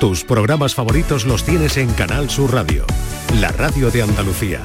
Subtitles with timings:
[0.00, 2.84] Tus programas favoritos los tienes en Canal Sur Radio,
[3.40, 4.60] la radio de Andalucía.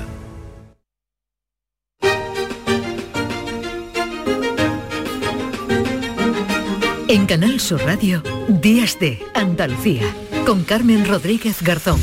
[7.08, 10.04] En Canal Sur Radio, Días de Andalucía,
[10.46, 12.02] con Carmen Rodríguez Garzón.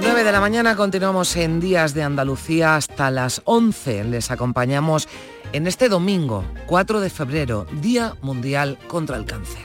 [0.00, 4.04] 9 de la mañana continuamos en Días de Andalucía hasta las 11.
[4.04, 5.06] Les acompañamos
[5.56, 9.64] en este domingo, 4 de febrero, Día Mundial contra el Cáncer.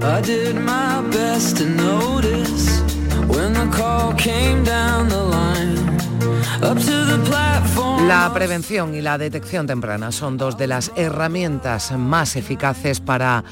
[0.00, 2.80] I did my best to notice
[3.26, 5.76] when the call came down the line.
[6.62, 8.06] Up to the platform.
[8.06, 13.42] La prevención y la detección temprana son dos de las herramientas más eficaces para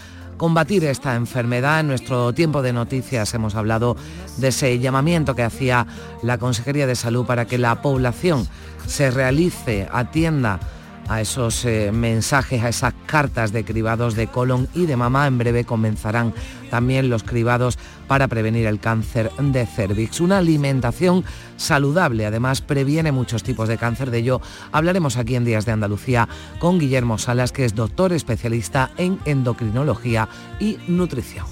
[0.40, 1.80] combatir esta enfermedad.
[1.80, 3.98] En nuestro tiempo de noticias hemos hablado
[4.38, 5.86] de ese llamamiento que hacía
[6.22, 8.48] la Consejería de Salud para que la población
[8.86, 10.58] se realice, atienda
[11.10, 15.26] a esos eh, mensajes, a esas cartas de cribados de colon y de mama.
[15.26, 16.32] En breve comenzarán
[16.70, 20.20] también los cribados para prevenir el cáncer de cervix.
[20.20, 21.24] Una alimentación
[21.56, 24.12] saludable, además, previene muchos tipos de cáncer.
[24.12, 26.28] De ello hablaremos aquí en Días de Andalucía
[26.60, 30.28] con Guillermo Salas, que es doctor especialista en endocrinología
[30.60, 31.46] y nutrición.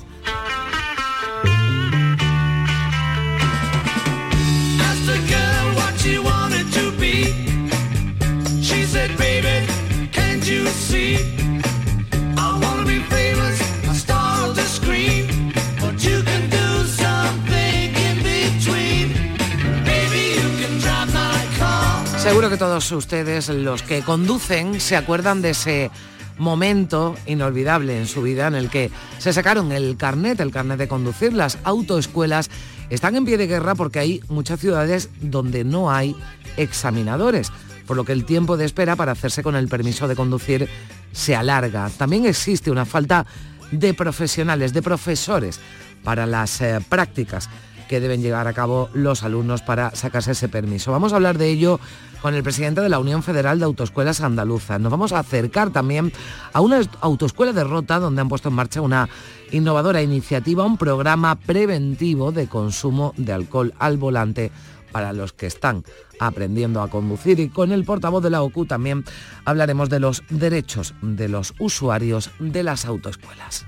[22.29, 25.91] Seguro que todos ustedes, los que conducen, se acuerdan de ese
[26.37, 30.89] momento inolvidable en su vida en el que se sacaron el carnet, el carnet de
[30.89, 31.33] conducir.
[31.33, 32.51] Las autoescuelas
[32.91, 36.15] están en pie de guerra porque hay muchas ciudades donde no hay
[36.59, 37.51] examinadores,
[37.89, 40.69] por lo que el tiempo de espera para hacerse con el permiso de conducir
[41.11, 41.91] se alarga.
[41.97, 43.27] También existe una falta
[43.73, 45.59] de profesionales, de profesores
[46.05, 47.49] para las eh, prácticas
[47.89, 50.93] que deben llevar a cabo los alumnos para sacarse ese permiso.
[50.93, 51.81] Vamos a hablar de ello
[52.21, 54.81] con el presidente de la Unión Federal de Autoescuelas Andaluzas.
[54.81, 56.13] Nos vamos a acercar también
[56.53, 59.09] a una autoescuela de Rota donde han puesto en marcha una
[59.51, 64.53] innovadora iniciativa, un programa preventivo de consumo de alcohol al volante
[64.93, 65.85] para los que están
[66.21, 69.05] aprendiendo a conducir y con el portavoz de la OCU también
[69.45, 73.67] hablaremos de los derechos de los usuarios de las autoescuelas.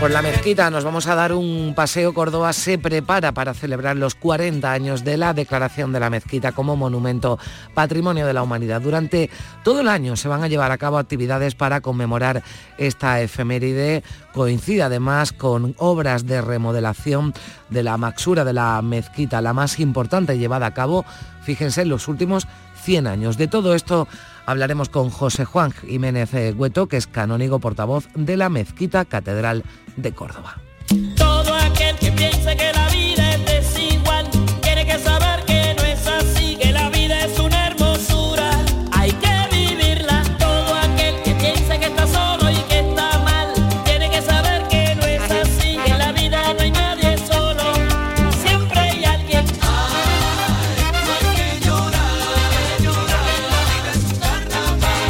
[0.00, 2.12] Por la mezquita nos vamos a dar un paseo.
[2.12, 6.76] Córdoba se prepara para celebrar los 40 años de la declaración de la mezquita como
[6.76, 7.38] monumento
[7.72, 8.82] patrimonio de la humanidad.
[8.82, 9.30] Durante
[9.64, 12.42] todo el año se van a llevar a cabo actividades para conmemorar
[12.76, 14.04] esta efeméride.
[14.34, 17.32] Coincide además con obras de remodelación
[17.70, 21.06] de la maxura de la mezquita, la más importante llevada a cabo,
[21.40, 22.46] fíjense, en los últimos
[22.82, 23.38] 100 años.
[23.38, 24.06] De todo esto
[24.46, 29.64] hablaremos con José Juan Jiménez eh, Güeto, que es canónigo portavoz de la Mezquita Catedral
[29.96, 30.56] de Córdoba.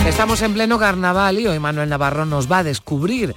[0.07, 3.35] Estamos en pleno carnaval y hoy Manuel Navarro nos va a descubrir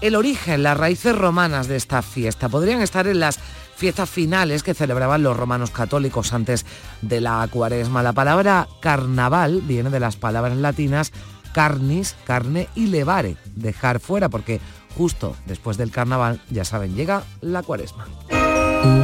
[0.00, 2.48] el origen, las raíces romanas de esta fiesta.
[2.48, 3.38] Podrían estar en las
[3.76, 6.64] fiestas finales que celebraban los romanos católicos antes
[7.02, 8.02] de la cuaresma.
[8.02, 11.12] La palabra carnaval viene de las palabras latinas
[11.52, 14.60] carnis, carne y levare, dejar fuera, porque
[14.96, 18.06] justo después del carnaval, ya saben, llega la cuaresma.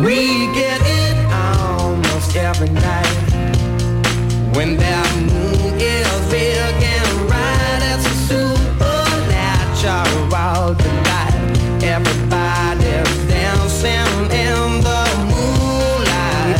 [0.02, 1.18] We get it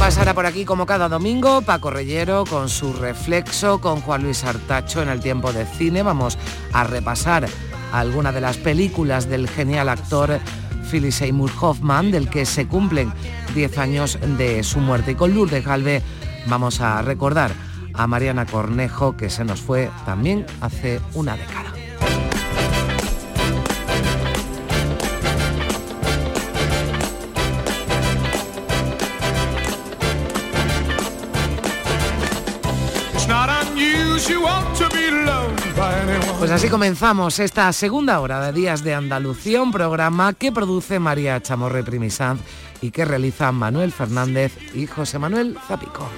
[0.09, 5.03] pasará por aquí como cada domingo Paco Reyero con su reflexo, con Juan Luis Artacho
[5.03, 6.03] en el tiempo de cine.
[6.03, 6.39] Vamos
[6.73, 7.47] a repasar
[7.93, 10.41] algunas de las películas del genial actor
[10.91, 13.13] Philip Seymour Hoffman, del que se cumplen
[13.55, 15.11] 10 años de su muerte.
[15.11, 16.03] Y con Lourdes Galve
[16.47, 17.53] vamos a recordar
[17.99, 21.75] a Mariana Cornejo, que se nos fue también hace una década.
[36.39, 41.43] Pues así comenzamos esta segunda hora de Días de Andalucía, un programa que produce María
[41.43, 42.41] Chamorre Primisanz
[42.81, 46.09] y que realizan Manuel Fernández y José Manuel Zapico.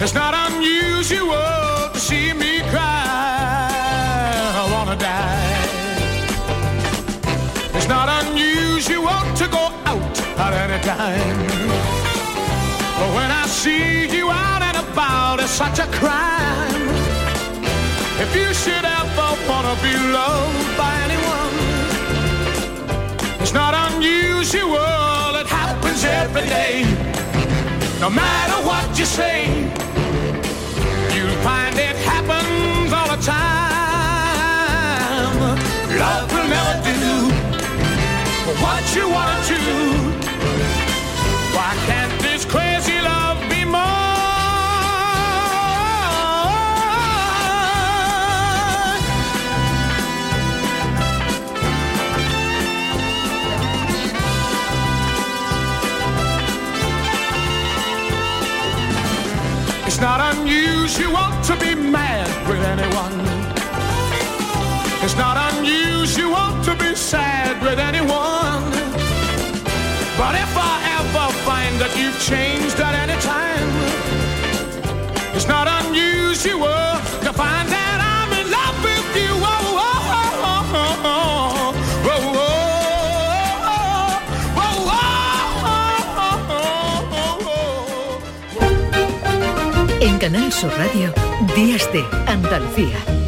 [0.00, 4.38] It's not unusual to see me cry.
[4.62, 5.58] I wanna die.
[7.74, 11.38] It's not unusual to go out at any time.
[12.98, 16.88] But when I see you out and about, it's such a crime.
[18.22, 21.54] If you should ever wanna be loved by anyone,
[23.40, 25.34] it's not unusual.
[25.42, 26.84] It happens every day.
[28.00, 29.68] No matter what you say,
[31.48, 33.46] find it happens all the time.
[36.02, 37.04] Love will never do
[38.64, 39.56] what you want to.
[39.68, 39.78] Do.
[41.56, 44.06] Why can't this crazy love be more?
[59.86, 61.27] It's not unusual
[72.08, 73.68] you've changed at any time,
[75.36, 76.86] it's not unusual
[77.24, 79.32] to find that I'm in love with you.
[79.34, 80.02] Oh, oh,
[81.04, 81.28] oh,
[90.00, 91.12] En Canal Sur Radio,
[91.54, 93.27] Días de Andalucía.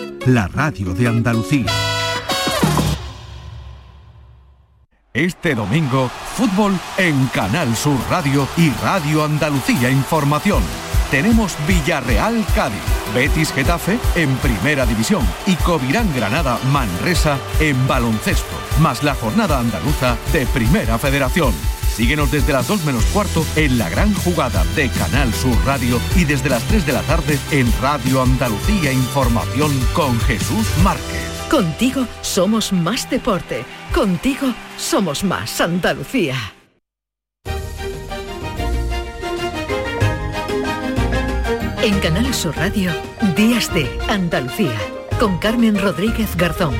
[0.25, 1.65] La radio de Andalucía.
[5.13, 10.63] Este domingo, fútbol en Canal Sur Radio y Radio Andalucía Información.
[11.09, 12.79] Tenemos Villarreal Cádiz,
[13.13, 20.15] Betis Getafe en Primera División y Covirán Granada Manresa en baloncesto, más la jornada andaluza
[20.31, 21.53] de Primera Federación.
[21.95, 26.23] Síguenos desde las 2 menos cuarto en la gran jugada de Canal Sur Radio y
[26.23, 31.29] desde las 3 de la tarde en Radio Andalucía Información con Jesús Márquez.
[31.49, 33.65] Contigo somos más deporte.
[33.93, 36.35] Contigo somos más Andalucía.
[41.83, 42.91] En Canal Sur Radio,
[43.35, 44.77] Días de Andalucía,
[45.19, 46.75] con Carmen Rodríguez Garzón.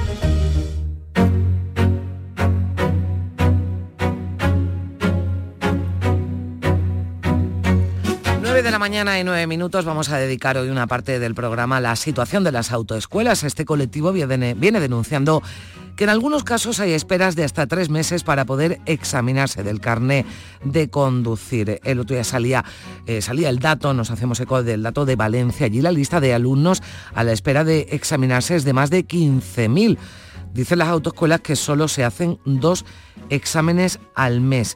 [8.81, 12.43] Mañana y 9 minutos vamos a dedicar hoy una parte del programa a la situación
[12.43, 13.43] de las autoescuelas.
[13.43, 15.43] Este colectivo viene, viene denunciando
[15.95, 20.25] que en algunos casos hay esperas de hasta tres meses para poder examinarse del carné
[20.63, 21.79] de conducir.
[21.83, 22.65] El otro día salía,
[23.05, 26.33] eh, salía el dato, nos hacemos eco del dato de Valencia, allí la lista de
[26.33, 26.81] alumnos
[27.13, 29.99] a la espera de examinarse es de más de 15.000.
[30.55, 32.83] Dicen las autoescuelas que solo se hacen dos
[33.29, 34.75] exámenes al mes.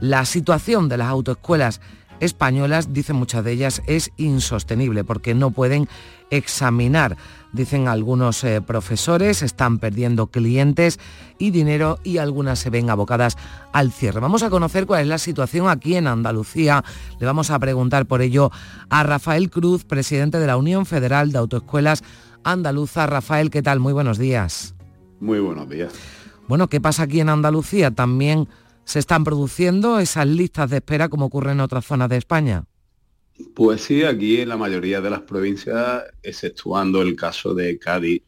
[0.00, 1.80] La situación de las autoescuelas
[2.20, 5.88] españolas, dicen muchas de ellas, es insostenible porque no pueden
[6.30, 7.16] examinar.
[7.52, 11.00] Dicen algunos eh, profesores, están perdiendo clientes
[11.38, 13.36] y dinero y algunas se ven abocadas
[13.72, 14.20] al cierre.
[14.20, 16.84] Vamos a conocer cuál es la situación aquí en Andalucía.
[17.18, 18.50] Le vamos a preguntar por ello
[18.90, 22.04] a Rafael Cruz, presidente de la Unión Federal de Autoescuelas
[22.44, 23.06] Andaluza.
[23.06, 23.80] Rafael, ¿qué tal?
[23.80, 24.74] Muy buenos días.
[25.20, 25.92] Muy buenos días.
[26.48, 27.90] Bueno, ¿qué pasa aquí en Andalucía?
[27.90, 28.48] También
[28.88, 32.64] se están produciendo esas listas de espera como ocurre en otras zonas de España.
[33.54, 38.22] Pues sí, aquí en la mayoría de las provincias, exceptuando el caso de Cádiz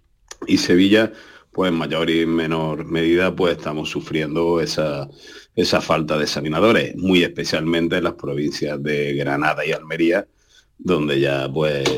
[0.47, 1.13] y Sevilla,
[1.51, 5.09] pues en mayor y menor medida pues estamos sufriendo esa,
[5.57, 10.29] esa falta de examinadores, muy especialmente en las provincias de Granada y Almería,
[10.77, 11.89] donde ya pues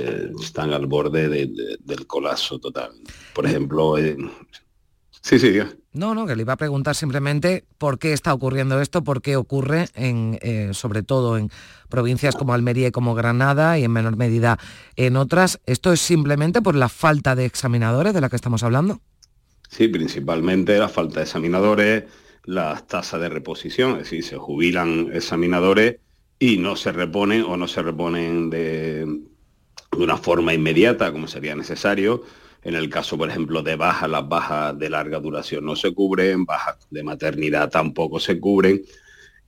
[0.41, 2.93] están al borde de- de- del colapso total.
[3.35, 4.31] Por ejemplo, en-
[5.23, 5.57] Sí, sí,
[5.93, 9.37] No, no, que le iba a preguntar simplemente por qué está ocurriendo esto, por qué
[9.37, 11.49] ocurre en, eh, sobre todo en
[11.89, 14.59] provincias como Almería y como Granada y en menor medida
[14.97, 15.61] en otras.
[15.65, 19.01] ¿Esto es simplemente por la falta de examinadores de la que estamos hablando?
[19.69, 22.05] Sí, principalmente la falta de examinadores,
[22.45, 25.99] las tasas de reposición, es decir, se jubilan examinadores
[26.41, 31.55] y no se reponen o no se reponen de, de una forma inmediata como sería
[31.55, 32.25] necesario
[32.65, 36.45] en el caso, por ejemplo, de bajas, las bajas de larga duración no se cubren,
[36.45, 38.83] bajas de maternidad tampoco se cubren.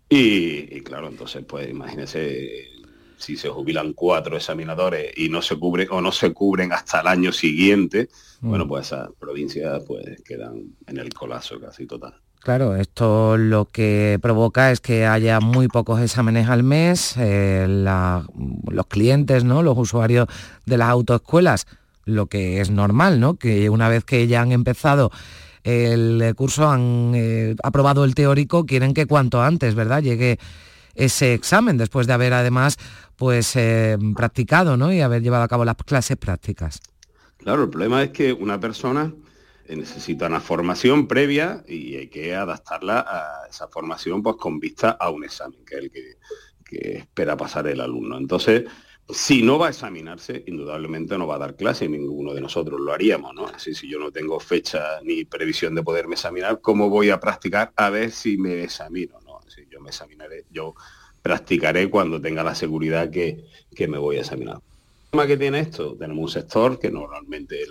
[0.08, 2.70] Y, claro, entonces, pues imagínense
[3.16, 7.06] si se jubilan cuatro examinadores y no se cubren o no se cubren hasta el
[7.06, 8.08] año siguiente,
[8.40, 8.48] mm.
[8.48, 12.14] bueno, pues esas provincias pues quedan en el colapso casi total.
[12.40, 18.86] Claro, esto lo que provoca es que haya muy pocos exámenes al mes, eh, los
[18.88, 19.62] clientes, ¿no?
[19.62, 20.28] los usuarios
[20.66, 21.66] de las autoescuelas
[22.04, 23.36] lo que es normal, ¿no?
[23.36, 25.10] Que una vez que ya han empezado
[25.64, 30.02] el curso, han eh, aprobado el teórico, quieren que cuanto antes, ¿verdad?
[30.02, 30.38] Llegue
[30.94, 32.76] ese examen después de haber además
[33.16, 34.92] pues eh, practicado, ¿no?
[34.92, 36.80] Y haber llevado a cabo las clases prácticas.
[37.38, 39.12] Claro, el problema es que una persona
[39.66, 44.90] eh, necesita una formación previa y hay que adaptarla a esa formación pues con vista
[44.90, 46.16] a un examen, que es el que,
[46.64, 48.18] que espera pasar el alumno.
[48.18, 48.64] Entonces,
[49.08, 52.92] si no va a examinarse, indudablemente no va a dar clase, ninguno de nosotros lo
[52.92, 53.46] haríamos, ¿no?
[53.46, 57.72] Así si yo no tengo fecha ni previsión de poderme examinar, ¿cómo voy a practicar
[57.76, 59.20] a ver si me examino?
[59.20, 59.40] ¿no?
[59.46, 60.74] Si yo me examinaré, yo
[61.20, 63.44] practicaré cuando tenga la seguridad que,
[63.86, 64.60] me voy a examinar.
[65.12, 65.96] ¿Qué que tiene esto?
[65.96, 67.64] Tenemos un sector que normalmente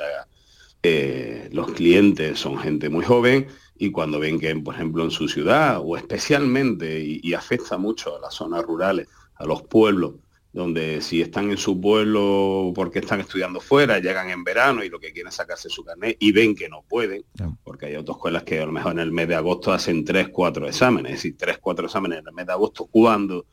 [0.83, 5.27] eh, los clientes son gente muy joven y cuando ven que, por ejemplo, en su
[5.27, 10.13] ciudad o especialmente, y afecta mucho a las zonas rurales, a los pueblos,
[10.53, 14.99] donde si están en su pueblo porque están estudiando fuera, llegan en verano y lo
[14.99, 17.25] que quieren es sacarse su carnet y ven que no pueden,
[17.63, 20.67] porque hay autoescuelas que a lo mejor en el mes de agosto hacen tres, cuatro
[20.67, 23.47] exámenes, es decir, tres, cuatro exámenes en el mes de agosto, cuando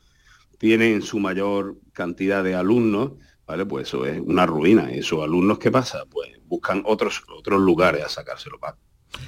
[0.59, 3.13] tienen su mayor cantidad de alumnos,
[3.47, 3.65] ¿vale?
[3.65, 4.93] Pues eso es una ruina.
[4.93, 6.05] ¿Y esos alumnos qué pasa?
[6.07, 8.77] Pues buscan otros, otros lugares a sacárselo para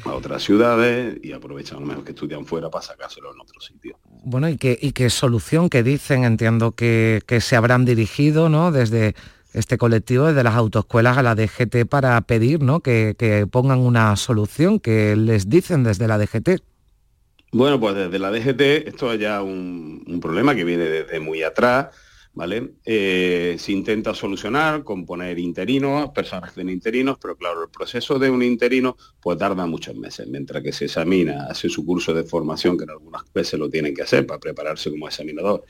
[0.06, 3.60] a otras ciudades y aprovechan a lo mejor que estudian fuera para sacárselo en otro
[3.62, 3.98] sitio.
[4.24, 6.24] Bueno, ¿y qué, y qué solución que dicen?
[6.24, 8.72] Entiendo que, se habrán dirigido ¿no?
[8.72, 9.16] desde
[9.54, 12.80] este colectivo, desde las autoescuelas a la DGT para pedir ¿no?
[12.80, 16.62] que, pongan una solución, que les dicen desde la DGT.
[17.52, 21.44] Bueno, pues desde la DGT esto es ya un, un problema que viene desde muy
[21.44, 21.90] atrás
[22.34, 22.74] ¿vale?
[22.84, 28.18] Eh, se intenta solucionar con poner interinos, personas que tienen interinos, pero claro, el proceso
[28.18, 32.24] de un interino pues tarda muchos meses, mientras que se examina, hace su curso de
[32.24, 35.64] formación, que en algunas veces lo tienen que hacer para prepararse como examinador,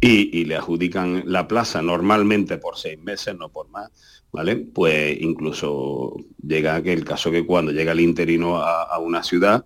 [0.00, 3.90] y, le adjudican la plaza normalmente por seis meses, no por más,
[4.32, 4.56] ¿vale?
[4.56, 9.64] Pues incluso llega aquel caso que cuando llega el interino a, una ciudad,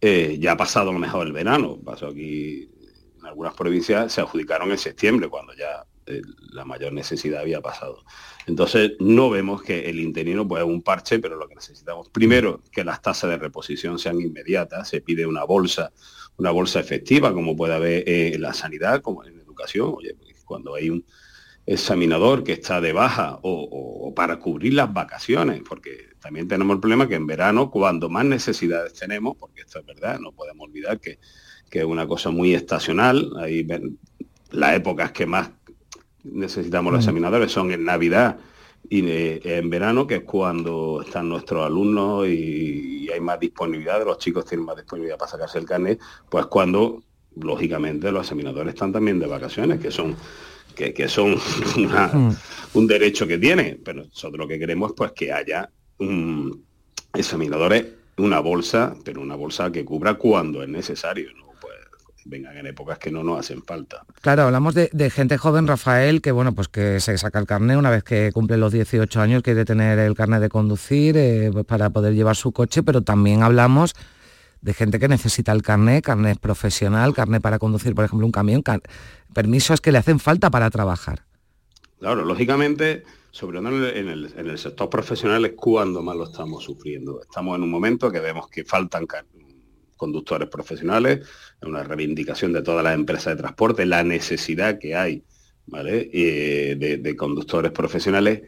[0.00, 2.68] eh, ya ha pasado lo mejor el verano, pasó aquí
[3.26, 8.04] algunas provincias se adjudicaron en septiembre, cuando ya eh, la mayor necesidad había pasado.
[8.46, 12.84] Entonces, no vemos que el interino pueda un parche, pero lo que necesitamos, primero, que
[12.84, 15.92] las tasas de reposición sean inmediatas, se pide una bolsa,
[16.36, 19.94] una bolsa efectiva, como puede haber en la sanidad, como en educación.
[19.96, 21.04] Oye, pues, cuando hay un
[21.66, 27.08] examinador que está de baja o, para cubrir las vacaciones, porque también tenemos el problema
[27.08, 31.18] que en verano, cuando más necesidades tenemos, porque esto es verdad, no podemos olvidar que
[31.70, 33.32] que es una cosa muy estacional.
[33.38, 33.66] Ahí
[34.50, 35.50] las épocas que más
[36.24, 37.04] necesitamos los mm.
[37.04, 38.38] examinadores son en Navidad
[38.88, 39.02] y
[39.44, 44.66] en verano, que es cuando están nuestros alumnos y, hay más disponibilidad, los chicos tienen
[44.66, 47.02] más disponibilidad para sacarse el carnet, pues cuando,
[47.36, 50.16] lógicamente, los examinadores están también de vacaciones, que son
[50.74, 51.34] que, son
[51.76, 52.36] mm.
[52.74, 55.70] un derecho que tienen, pero nosotros lo que queremos pues que haya
[57.14, 57.86] examinadores,
[58.18, 61.45] una bolsa, pero una bolsa que cubra cuando es necesario, ¿no?
[62.26, 64.04] Vengan en épocas que no nos hacen falta.
[64.20, 67.90] Claro, hablamos de, gente joven, Rafael, que bueno, pues que se saca el carnet una
[67.90, 71.90] vez que cumple los 18 años, quiere tener el carnet de conducir eh, pues para
[71.90, 73.94] poder llevar su coche, pero también hablamos
[74.60, 78.62] de gente que necesita el carnet, carnet profesional, carnet para conducir, por ejemplo, un camión,
[79.32, 81.24] permisos que le hacen falta para trabajar.
[82.00, 86.64] Claro, lógicamente, sobre todo en el, en el sector profesional es cuando más lo estamos
[86.64, 87.22] sufriendo.
[87.22, 89.06] Estamos en un momento que vemos que faltan
[89.96, 91.26] conductores profesionales,
[91.62, 95.24] una reivindicación de todas las empresas de transporte, la necesidad que hay
[95.66, 96.08] ¿vale?
[96.12, 98.42] Eh, de, conductores profesionales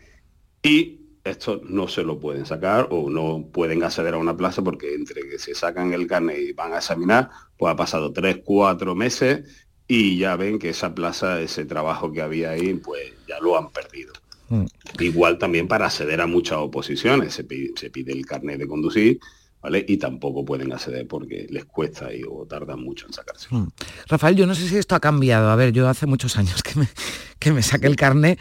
[0.62, 4.94] y esto no se lo pueden sacar o no pueden acceder a una plaza porque
[4.94, 8.94] entre que se sacan el carnet y van a examinar, pues ha pasado tres, cuatro
[8.94, 13.58] meses y ya ven que esa plaza, ese trabajo que había ahí, pues ya lo
[13.58, 14.12] han perdido.
[14.48, 14.64] Mm.
[15.00, 19.18] Igual también para acceder a muchas oposiciones, se pide, se pide el carnet de conducir,
[19.62, 19.84] ¿vale?
[19.86, 23.48] Y tampoco pueden acceder porque les cuesta y o tardan mucho en sacarse.
[23.50, 23.68] Mm.
[24.08, 25.50] Rafael, yo no sé si esto ha cambiado.
[25.50, 26.88] A ver, yo hace muchos años que me,
[27.38, 28.38] que me saqué el carnet,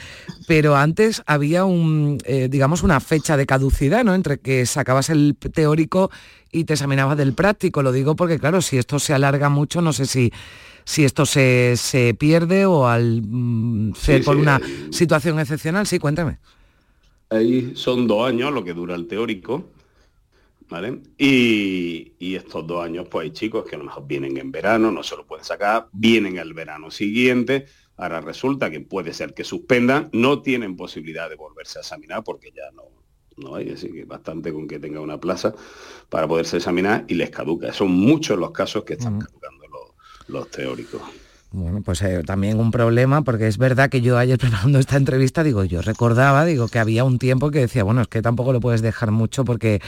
[0.47, 4.15] pero antes había un, eh, digamos, una fecha de caducidad, ¿no?
[4.15, 6.11] Entre que sacabas el teórico
[6.51, 7.81] y te examinabas del práctico.
[7.81, 10.31] Lo digo porque, claro, si esto se alarga mucho, no sé si
[10.87, 15.85] si esto se, se pierde o al mm, ser por una situación excepcional.
[15.85, 16.37] Sí, cuéntame.
[17.29, 19.69] Ahí son dos años lo que dura el teórico,
[20.69, 21.01] ¿vale?
[21.17, 24.91] Y, y, estos dos años, pues hay chicos que a lo mejor vienen en verano,
[24.91, 27.65] no se lo pueden sacar, vienen el verano siguiente,
[27.97, 32.51] ahora resulta que puede ser que suspendan, no tienen posibilidad de volverse a examinar porque
[32.51, 32.83] ya no,
[33.37, 35.53] no hay, así que bastante con que tenga una plaza
[36.09, 37.71] para poderse examinar y les caduca.
[37.73, 39.57] Son muchos los casos que están caducando
[40.27, 41.01] los teóricos.
[41.51, 45.43] Bueno, pues eh, también un problema, porque es verdad que yo ayer preparando esta entrevista,
[45.43, 48.59] digo, yo recordaba, digo, que había un tiempo que decía, bueno, es que tampoco lo
[48.59, 49.81] puedes dejar mucho porque,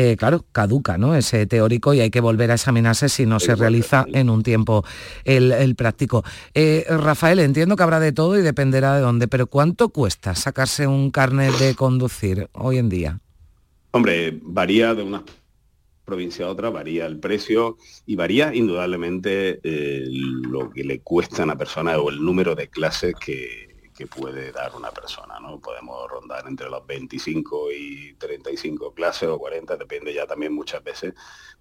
[0.00, 1.16] eh, claro, caduca, ¿no?
[1.16, 4.84] Ese teórico y hay que volver a examinarse si no se realiza en un tiempo
[5.24, 6.22] el, práctico.
[6.54, 10.86] Eh, Rafael, entiendo que habrá de todo y dependerá de dónde, pero ¿cuánto cuesta sacarse
[10.86, 13.18] un carnet de conducir hoy en día?
[13.90, 15.22] Hombre, varía de unas
[16.04, 17.76] provincia a otra, varía el precio
[18.06, 22.68] y varía indudablemente eh, lo que le cuesta a una persona o el número de
[22.68, 23.67] clases que,
[24.06, 25.38] puede dar una persona.
[25.40, 25.60] ¿no?
[25.60, 31.14] Podemos rondar entre los 25 y 35 clases o 40, depende ya también muchas veces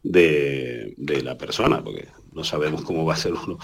[0.03, 3.57] de, de la persona, porque no sabemos cómo va a ser uno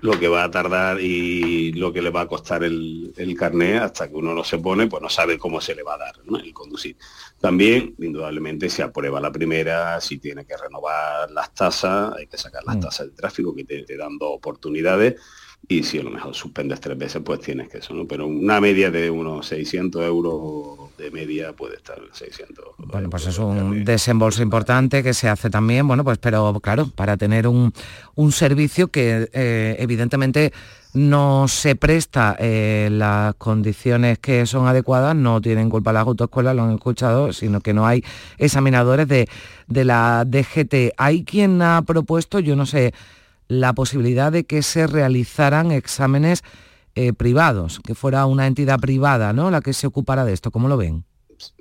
[0.00, 3.78] lo que va a tardar y lo que le va a costar el, el carné
[3.78, 6.14] hasta que uno no se pone, pues no sabe cómo se le va a dar
[6.42, 6.96] el conducir.
[7.40, 12.64] También, indudablemente, se aprueba la primera, si tiene que renovar las tasas, hay que sacar
[12.64, 12.80] las mm.
[12.80, 15.20] tasas de tráfico que te, te dan dos oportunidades
[15.68, 18.06] y si a lo mejor suspendes tres veces, pues tienes que eso, ¿no?
[18.06, 22.64] Pero una media de unos 600 euros de media puede estar 600.
[22.78, 27.16] Bueno, pues es un desembolso importante que se hace también, bueno, pues pero claro, para
[27.16, 27.72] tener un,
[28.30, 30.52] servicio que eh, evidentemente
[30.92, 36.62] no se presta eh, las condiciones que son adecuadas, no tienen culpa las autoescuelas, lo
[36.62, 38.04] han escuchado, sino que no hay
[38.38, 39.28] examinadores de,
[39.66, 40.94] de la DGT.
[40.96, 42.94] Hay quien ha propuesto, yo no sé,
[43.48, 46.42] la posibilidad de que se realizaran exámenes
[46.94, 49.50] eh, privados, que fuera una entidad privada ¿no?
[49.50, 50.50] la que se ocupara de esto.
[50.50, 51.04] ¿Cómo lo ven?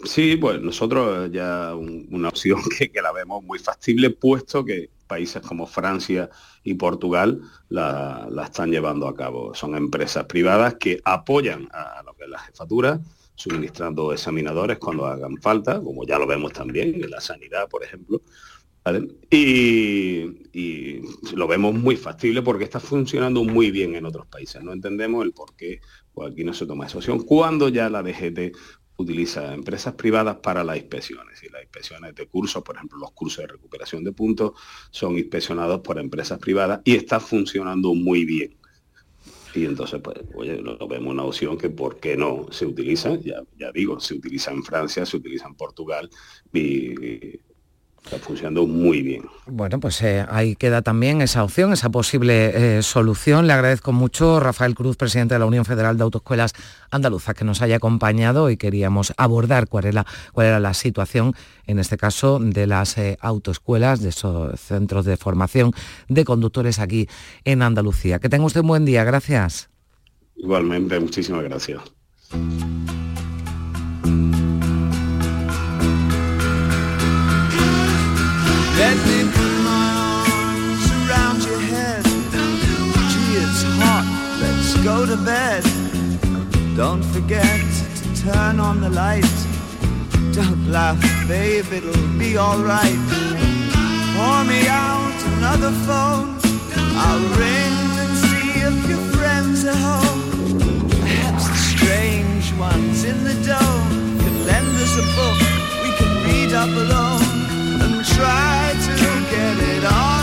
[0.04, 5.68] Sí, pues nosotros ya una opción que, la vemos muy factible, puesto que países como
[5.68, 6.30] Francia
[6.64, 9.54] y Portugal la, están llevando a cabo.
[9.54, 13.00] Son empresas privadas que apoyan a lo que es la jefatura,
[13.36, 18.22] suministrando examinadores cuando hagan falta, como ya lo vemos también en la sanidad, por ejemplo,
[19.30, 21.02] y,
[21.36, 24.62] lo vemos muy factible porque está funcionando muy bien en otros países.
[24.64, 25.80] No entendemos el por qué
[26.14, 27.24] pues aquí no se toma esa opción.
[27.24, 28.56] Cuando ya la DGT
[28.98, 33.40] utiliza empresas privadas para las inspecciones y las inspecciones de cursos, por ejemplo, los cursos
[33.40, 34.52] de recuperación de puntos
[34.92, 38.56] son inspeccionados por empresas privadas y está funcionando muy bien.
[39.56, 43.44] Y entonces, pues, oye, lo vemos una opción que por qué no se utiliza, ya,
[43.58, 46.10] ya digo, se utiliza en Francia, se utiliza en Portugal
[46.52, 47.40] y
[48.04, 49.24] Está funcionando muy bien.
[49.46, 53.48] Bueno, pues eh, ahí queda también esa opción, esa posible eh, solución.
[53.48, 56.54] Le agradezco mucho Rafael Cruz, presidente de la Unión Federal de Autoescuelas
[56.92, 61.34] Andaluzas, que nos haya acompañado y queríamos abordar cuál era, cuál era la situación,
[61.66, 65.72] en este caso, de las eh, autoescuelas, de esos centros de formación
[66.10, 67.08] de conductores aquí
[67.46, 68.20] en Andalucía.
[68.20, 69.06] Que tenga usted un buen día.
[69.06, 69.70] Gracias.
[70.36, 71.82] Igualmente, muchísimas gracias.
[85.18, 85.64] To bed.
[86.76, 87.62] Don't forget
[88.00, 89.36] to turn on the light.
[90.34, 93.04] Don't laugh, babe, it'll be alright.
[94.16, 96.30] Pour me out another phone.
[97.06, 100.22] I'll ring and see if your friends are home.
[100.90, 105.40] Perhaps the strange ones in the dome could lend us a book
[105.84, 107.26] we can read up alone
[107.84, 108.96] and try to
[109.34, 110.23] get it on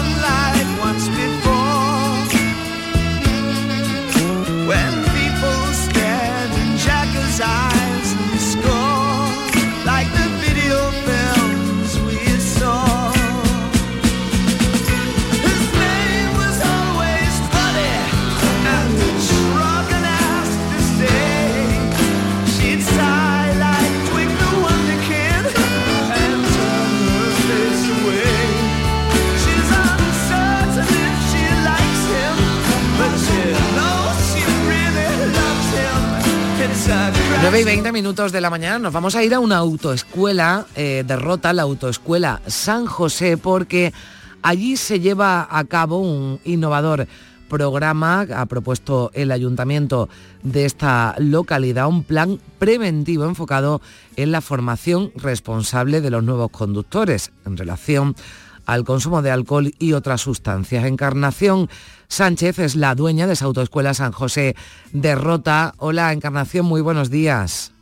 [37.50, 41.02] 9 y 20 minutos de la mañana nos vamos a ir a una autoescuela eh,
[41.04, 43.92] de Rota, la autoescuela San José, porque
[44.40, 47.08] allí se lleva a cabo un innovador
[47.48, 50.08] programa, ha propuesto el ayuntamiento
[50.44, 53.80] de esta localidad, un plan preventivo enfocado
[54.14, 58.14] en la formación responsable de los nuevos conductores en relación
[58.64, 60.84] al consumo de alcohol y otras sustancias.
[60.84, 61.68] Encarnación
[62.10, 64.56] Sánchez es la dueña de esa autoescuela San José
[64.92, 65.74] de Rota.
[65.78, 67.72] Hola, Encarnación, muy buenos días.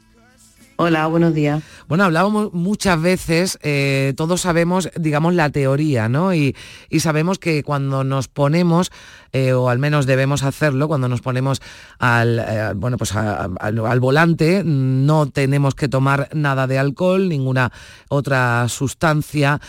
[0.80, 1.60] Hola, buenos días.
[1.88, 6.32] Bueno, hablábamos muchas veces, eh, todos sabemos, digamos, la teoría, ¿no?
[6.32, 6.54] Y,
[7.00, 8.92] sabemos que cuando nos ponemos,
[9.32, 11.60] eh, o al menos debemos hacerlo, cuando nos ponemos
[11.98, 17.72] al, eh, bueno, pues al, volante, no tenemos que tomar nada de alcohol, ninguna
[18.08, 19.60] otra sustancia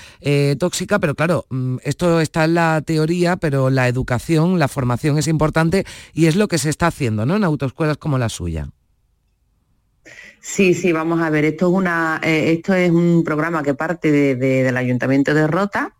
[0.59, 5.27] tóxica, pero claro, mm, esto está en la teoría, pero la educación, la formación es
[5.27, 7.35] importante y es lo que se está haciendo, ¿no?
[7.35, 8.69] En autoescuelas como la suya.
[10.41, 11.45] Sí, sí, vamos a ver.
[11.45, 11.87] Esto es
[12.23, 15.93] eh, esto es un programa que parte del Ayuntamiento de Rota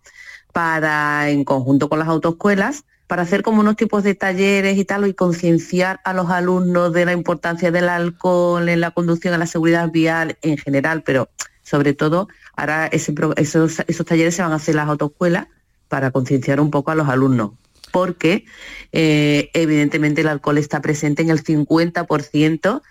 [0.54, 5.08] para, en conjunto con las autoescuelas, para hacer como unos tipos de talleres y tal
[5.08, 9.47] y concienciar a los alumnos de la importancia del alcohol en la conducción, en la
[9.47, 11.30] seguridad vial en general, pero
[11.63, 13.75] sobre todo ahora esos,
[14.06, 15.47] talleres se van a hacer las autoescuelas
[15.88, 17.52] para concienciar un poco a los alumnos
[17.91, 18.45] porque
[18.91, 22.82] eh, evidentemente el alcohol está presente en el 50%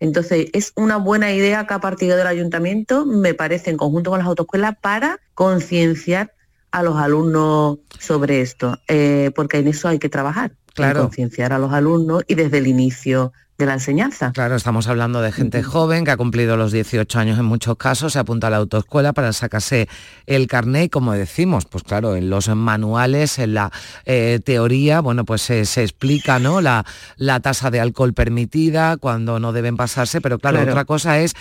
[0.00, 4.18] entonces, es una buena idea que ha partido del ayuntamiento, me parece, en conjunto con
[4.18, 6.32] las autoescuelas, para concienciar
[6.70, 11.02] a los alumnos sobre esto, eh, porque en eso hay que trabajar, claro.
[11.02, 14.32] concienciar a los alumnos y desde el inicio de la enseñanza.
[14.32, 18.12] Claro, estamos hablando de gente joven que ha cumplido los 18 años en muchos casos,
[18.12, 19.88] se apunta a la autoescuela para sacarse
[20.26, 23.72] el carnet, como decimos, pues claro, en los manuales, en la
[24.04, 26.60] eh, teoría, bueno, pues se, explica, ¿no?
[26.60, 26.84] La,
[27.16, 30.60] la tasa de alcohol permitida, cuando no deben pasarse, pero claro.
[30.60, 31.34] otra cosa es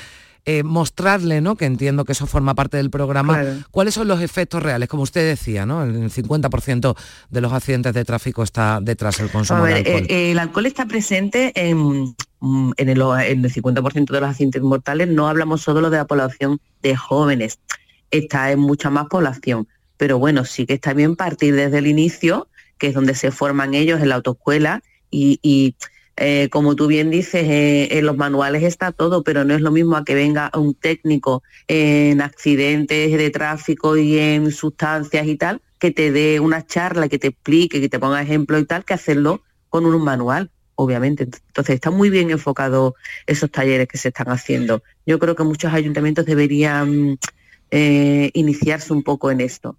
[0.48, 1.56] eh, mostrarle, ¿no?
[1.56, 5.28] que entiendo que eso forma parte del programa, cuáles son los efectos reales, como usted
[5.28, 5.84] decía, ¿no?
[5.84, 6.96] el 50%
[7.32, 10.06] de los accidentes de tráfico está detrás del consumo de alcohol.
[10.08, 14.62] Eh, el alcohol está presente en, mm, en el, en el 50% de los accidentes
[14.62, 17.58] mortales, no hablamos solo de la población de jóvenes,
[18.12, 22.48] está en mucha más población, pero bueno, sí que está bien partir desde el inicio,
[22.78, 25.74] que es donde se forman ellos en la autoescuela y
[26.18, 29.72] eh, como tú bien dices, eh, en los manuales está todo, pero no es lo
[29.72, 35.62] mismo a que venga un técnico en accidentes de tráfico y en sustancias y tal,
[35.78, 38.94] que te dé una charla, que te explique, que te ponga ejemplos y tal, que
[38.94, 41.24] hacerlo con un manual, obviamente.
[41.24, 42.96] Entonces está muy bien enfocado
[43.28, 44.84] esos talleres que se están haciendo.
[45.06, 47.20] Yo creo que muchos ayuntamientos deberían
[47.72, 49.78] eh, iniciarse un poco en esto.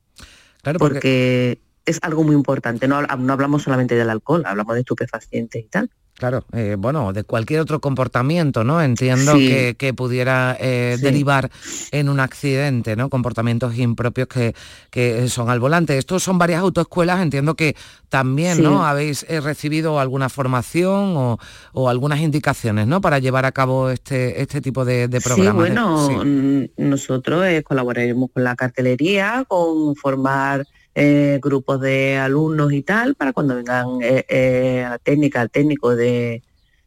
[0.63, 1.61] Claro, porque...
[1.87, 2.89] es algo muy importante.
[2.89, 5.91] No, no hablamos solamente del alcohol, hablamos de estupefacientes y tal.
[6.17, 8.81] Claro, eh, bueno, de cualquier otro comportamiento, ¿no?
[8.81, 11.51] Entiendo que, pudiera eh, derivar
[11.93, 13.11] en un accidente, ¿no?
[13.11, 14.55] Comportamientos impropios que,
[14.91, 15.99] que, son al volante.
[15.99, 17.77] Estos son varias autoescuelas, entiendo que
[18.09, 18.87] también, ¿no?
[18.87, 21.39] Habéis eh, recibido alguna formación
[21.75, 23.03] o, algunas indicaciones, ¿no?
[23.03, 25.67] Para llevar a cabo este, este tipo de, de programas.
[25.67, 30.65] Sí, bueno, nosotros colaboraremos con la cartelería, con formar
[30.99, 35.95] eh, grupos de alumnos y tal, para cuando vengan eh, eh, a técnica, al técnico
[35.95, 36.43] de,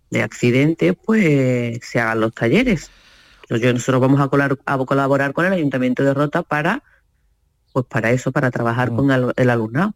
[0.10, 2.90] de accidentes, pues se hagan los talleres.
[3.52, 4.28] nosotros vamos a,
[4.86, 6.82] colaborar con el Ayuntamiento de Rota para,
[7.72, 8.96] pues para eso, para trabajar mm.
[8.96, 9.94] con el alumnado.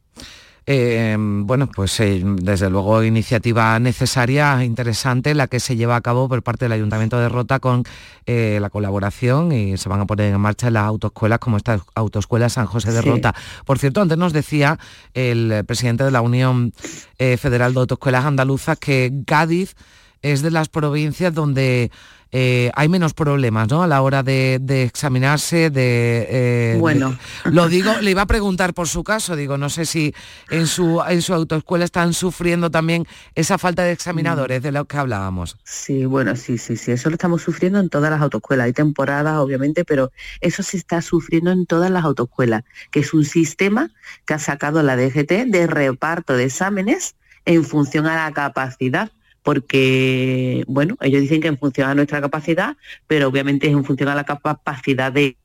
[0.66, 6.30] Eh, bueno, pues eh, desde luego iniciativa necesaria, interesante, la que se lleva a cabo
[6.30, 7.84] por parte del Ayuntamiento de Rota con
[8.26, 12.48] eh, la colaboración y se van a poner en marcha las autoescuelas como esta autoescuela
[12.48, 13.36] San José de Rota.
[13.66, 14.80] Por cierto, antes nos decía
[15.14, 16.74] el presidente de la Unión
[17.18, 19.76] Federal de Autoescuelas Andaluzas que Cádiz
[20.22, 21.92] es de las provincias donde
[22.36, 23.84] eh, hay menos problemas ¿no?
[23.84, 26.26] a la hora de, examinarse, de...
[26.30, 27.16] Eh, bueno.
[27.46, 30.16] lo digo, le iba a preguntar por su caso, digo, no sé si
[30.50, 34.98] en su, en su autoescuela están sufriendo también esa falta de examinadores de lo que
[34.98, 35.58] hablábamos.
[35.64, 38.66] Sí, bueno, sí, sí, sí, eso lo estamos sufriendo en todas las autoescuelas.
[38.66, 43.26] Hay temporadas, obviamente, pero eso se está sufriendo en todas las autoescuelas, que es un
[43.26, 43.92] sistema
[44.26, 47.14] que ha sacado la DGT de reparto de exámenes
[47.46, 49.12] en función a la capacidad
[49.44, 52.78] porque, bueno, ellos dicen que en función a nuestra capacidad,
[53.08, 55.38] pero obviamente es en función a la capacidad de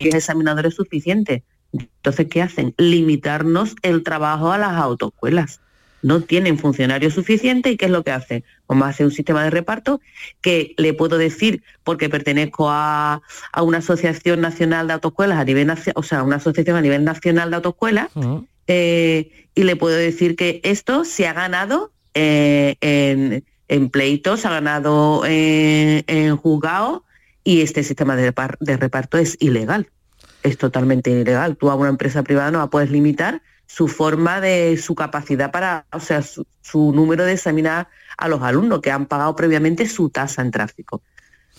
[0.00, 1.42] examinadores suficientes.
[1.72, 2.74] Entonces, ¿qué hacen?
[2.76, 5.60] Limitarnos el trabajo a las autoescuelas.
[6.02, 8.44] No tienen funcionarios suficientes y ¿qué es lo que hacen?
[8.68, 10.00] Vamos a hacer un sistema de reparto
[10.42, 13.22] que le puedo decir, porque pertenezco a,
[13.62, 17.56] una asociación nacional de autoescuelas a nivel o sea, una asociación a nivel nacional de
[17.56, 18.10] autoescuelas,
[18.66, 25.24] eh, y le puedo decir que esto se ha ganado eh, en, pleitos, ha ganado
[25.26, 27.04] en, en juzgado
[27.42, 29.90] y este sistema de, repar- de reparto es ilegal.
[30.42, 31.56] Es totalmente ilegal.
[31.56, 35.86] Tú a una empresa privada no la puedes limitar su forma de su capacidad para,
[35.92, 40.10] o sea, su, su número de examinar a los alumnos que han pagado previamente su
[40.10, 41.02] tasa en tráfico.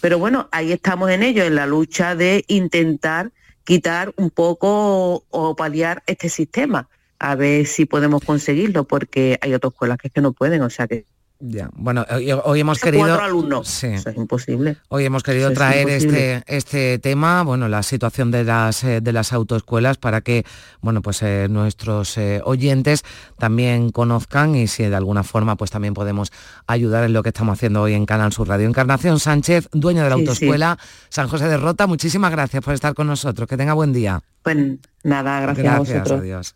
[0.01, 3.31] Pero bueno, ahí estamos en ello, en la lucha de intentar
[3.63, 6.87] quitar un poco o paliar este sistema,
[7.19, 10.69] a ver si podemos conseguirlo, porque hay otras escuelas que, es que no pueden, o
[10.69, 11.05] sea que
[11.39, 13.07] Ya, bueno, hoy, hoy hemos Son querido...
[13.07, 13.67] cuatro alumnos.
[13.67, 13.87] Sí.
[13.87, 14.77] eso es imposible.
[14.87, 16.35] Hoy hemos querido es traer imposible.
[16.37, 20.45] este, este tema, bueno, la situación de las, eh, de las autoescuelas para que,
[20.81, 23.03] bueno, pues eh, nuestros eh, oyentes
[23.37, 26.31] también conozcan y si de alguna forma pues también podemos
[26.67, 28.67] ayudar en lo que estamos haciendo hoy en Canal Sur Radio.
[28.69, 30.77] Encarnación Sánchez, dueña de la Sí, autoescuela
[31.09, 33.47] San José de Rota, muchísimas gracias por estar con nosotros.
[33.49, 34.21] Que tenga buen día.
[34.41, 34.55] Pues
[35.03, 36.19] nada, gracias, a vosotros.
[36.21, 36.55] adiós.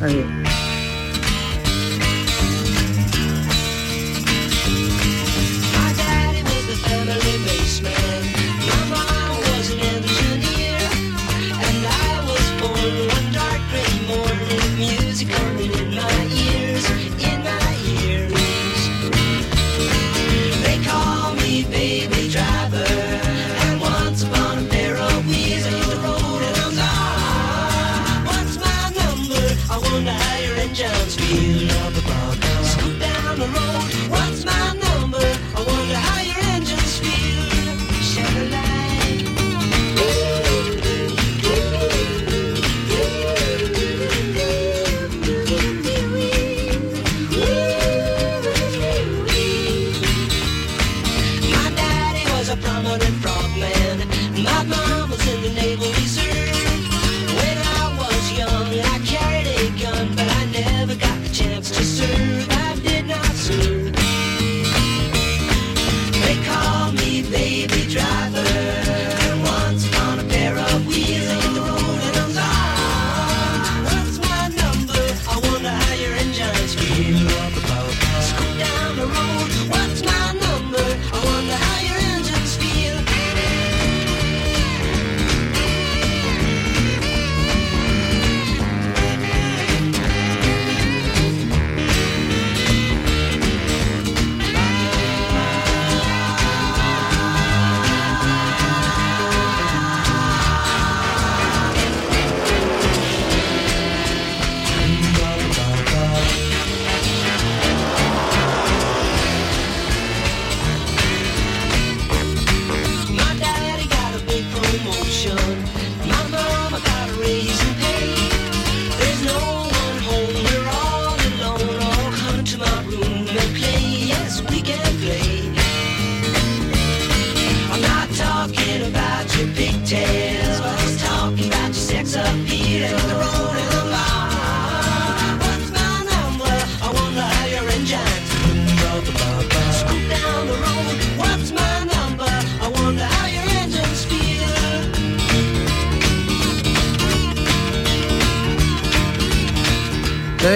[0.00, 0.26] Adiós.
[0.26, 0.69] My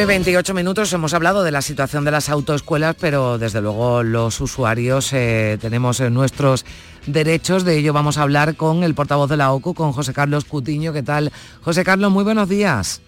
[0.05, 4.03] 9 y 28 minutos hemos hablado de la situación de las autoescuelas, pero desde luego
[4.03, 6.67] los usuarios eh, tenemos eh, nuestros
[7.07, 7.65] derechos.
[7.65, 10.93] De ello vamos a hablar con el portavoz de la OCU, con José Carlos Cutiño.
[10.93, 11.33] ¿Qué tal?
[11.63, 13.01] José Carlos, muy buenos días.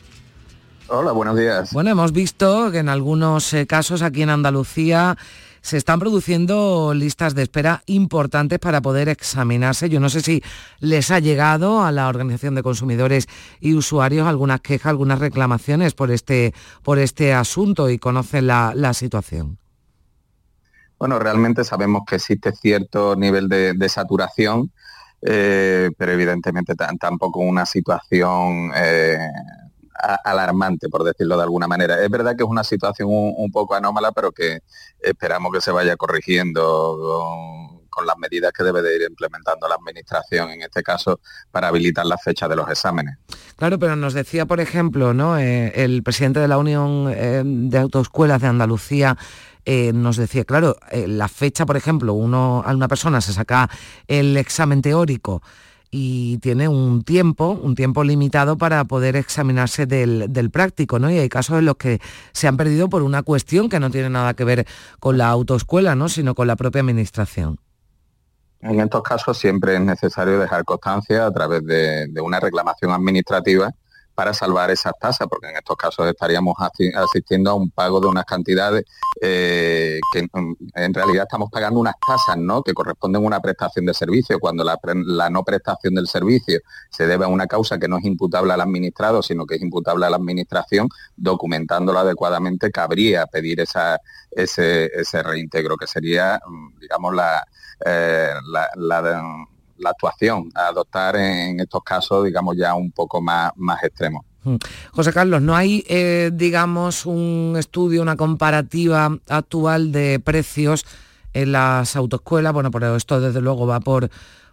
[0.89, 1.71] Hola, buenos días.
[1.75, 5.19] Bueno, hemos visto que en algunos eh, casos aquí en Andalucía
[5.67, 9.89] se están produciendo listas de espera importantes para poder examinarse.
[9.89, 10.41] Yo no sé si
[10.79, 13.27] les ha llegado a la Organización de Consumidores
[13.59, 19.59] y Usuarios algunas quejas, algunas reclamaciones por este, por este asunto y conocen la, situación.
[21.01, 24.71] Bueno, realmente sabemos que existe cierto nivel de, saturación,
[25.21, 29.19] eh, pero evidentemente tampoco una situación eh,
[30.25, 32.03] alarmante, por decirlo de alguna manera.
[32.03, 34.61] Es verdad que es una situación un, poco anómala, pero que
[35.01, 40.51] esperamos que se vaya corrigiendo con, las medidas que debe de ir implementando la Administración,
[40.51, 41.19] en este caso,
[41.51, 43.17] para habilitar la fecha de los exámenes.
[43.57, 45.39] Claro, pero nos decía, por ejemplo, ¿no?
[45.39, 49.17] Eh, el presidente de la Unión eh, de Autoescuelas de Andalucía
[49.65, 53.71] eh, nos decía, claro, la fecha, por ejemplo, uno, a una persona se saca
[54.07, 55.43] el examen teórico
[55.91, 61.11] y tiene un tiempo, un tiempo limitado para poder examinarse del, del práctico, ¿no?
[61.11, 62.01] Y hay casos en los que
[62.33, 64.67] se han perdido por una cuestión que no tiene nada que ver
[65.01, 66.09] con la autoescuela, ¿no?
[66.09, 67.59] Sino con la propia administración.
[68.61, 73.71] En estos casos siempre es necesario dejar constancia a través de, de una reclamación administrativa
[74.17, 76.57] para salvar esas tasas, porque en estos casos estaríamos
[76.95, 78.85] asistiendo a un pago de unas cantidades
[79.21, 82.63] eh, que mm, en realidad estamos pagando unas tasas ¿no?
[82.63, 87.27] que corresponden a una prestación de servicio, cuando la, no prestación del servicio se debe
[87.27, 90.17] a una causa que no es imputable al administrado, sino que es imputable a la
[90.17, 94.01] administración, documentándolo adecuadamente, cabría pedir esa,
[94.31, 97.47] ese, ese reintegro, que sería, mm, digamos, la,
[97.85, 98.33] eh,
[98.77, 99.37] la,
[99.85, 104.25] actuación a adoptar en estos casos, digamos, ya un poco más, más extremos.
[104.45, 104.57] Mm.
[104.93, 110.87] José Carlos, ¿no hay, eh, digamos, un estudio, una comparativa actual de precios
[111.33, 112.53] en las autoescuelas?
[112.53, 114.09] Bueno, pero esto desde luego va por,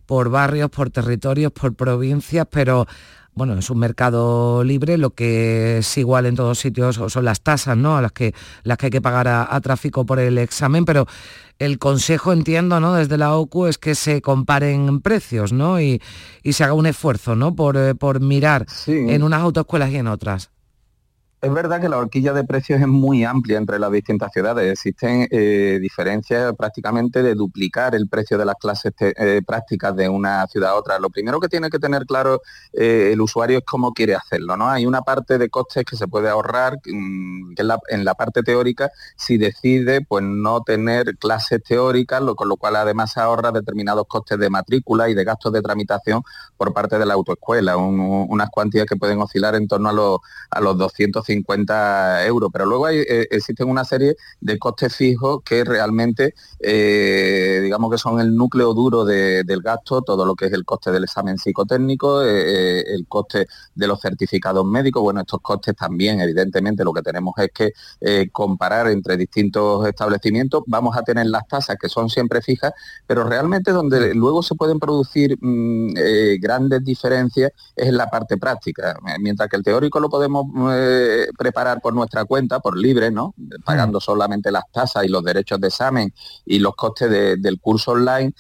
[0.06, 2.88] por barrios, por territorios, por provincias, pero
[3.36, 7.76] bueno, es un mercado libre, lo que es igual en todos sitios son las tasas,
[7.76, 7.98] ¿no?
[7.98, 11.08] A las que, las que hay que pagar a, tráfico por el examen, pero
[11.60, 12.94] el consejo, entiendo, ¿no?
[12.94, 15.82] Desde la OCU es que se comparen precios, ¿no?
[15.82, 16.02] Y,
[16.44, 17.56] se haga un esfuerzo, ¿no?
[17.56, 20.53] Por, eh, por mirar en unas autoescuelas y en otras.
[21.44, 24.72] Es verdad que la horquilla de precios es muy amplia entre las distintas ciudades.
[24.72, 30.48] Existen eh, diferencias prácticamente de duplicar el precio de las clases eh, prácticas de una
[30.48, 30.98] ciudad a otra.
[31.00, 34.56] Lo primero que tiene que tener claro eh, el usuario es cómo quiere hacerlo.
[34.56, 34.70] ¿no?
[34.70, 38.90] Hay una parte de costes que se puede ahorrar, mm, que en la, parte teórica,
[39.18, 44.40] si decide pues, no tener clases teóricas, lo, con lo cual además ahorra determinados costes
[44.40, 46.22] de matrícula y de gastos de tramitación
[46.56, 50.62] por parte de la autoescuela, unas cuantías que pueden oscilar en torno a los, a
[50.62, 55.64] los 250 50 euros, pero luego hay, eh, existen una serie de costes fijos que
[55.64, 60.66] realmente, eh, digamos que son el núcleo duro del gasto, todo lo que es el
[60.66, 66.20] coste del examen psicotécnico, eh, el coste de los certificados médicos, bueno, estos costes también,
[66.20, 67.74] evidentemente, lo que tenemos es que
[68.32, 72.74] comparar entre distintos establecimientos, vamos a tener las tasas que son siempre fijas,
[73.08, 75.94] pero realmente donde luego se pueden producir mm,
[76.40, 80.46] grandes diferencias es en la parte práctica, mientras que el teórico lo podemos
[81.38, 83.34] preparar por nuestra cuenta, por libre, ¿no?
[83.66, 84.02] Pagando mm.
[84.02, 86.14] solamente las tasas y los derechos de examen
[86.46, 88.34] y los costes del curso online,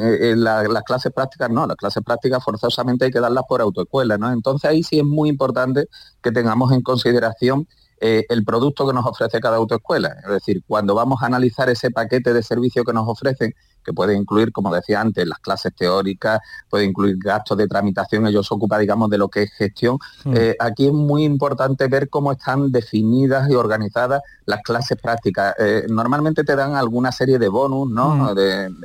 [0.00, 4.32] eh, las clases prácticas no, las clases prácticas forzosamente hay que darlas por autoescuela, ¿no?
[4.32, 5.88] Entonces ahí sí es muy importante
[6.22, 7.66] que tengamos en consideración
[8.02, 10.16] eh, el producto que nos ofrece cada autoescuela.
[10.24, 14.14] Es decir, cuando vamos a analizar ese paquete de servicios que nos ofrecen, que puede
[14.14, 18.78] incluir, como decía antes, las clases teóricas, puede incluir gastos de tramitación, ellos se ocupa,
[18.78, 19.98] digamos, de lo que es gestión.
[20.24, 20.34] Hmm.
[20.36, 25.54] Eh, aquí es muy importante ver cómo están definidas y organizadas las clases prácticas.
[25.58, 28.14] Eh, normalmente te dan alguna serie de bonus, ¿no?
[28.14, 28.28] Hmm.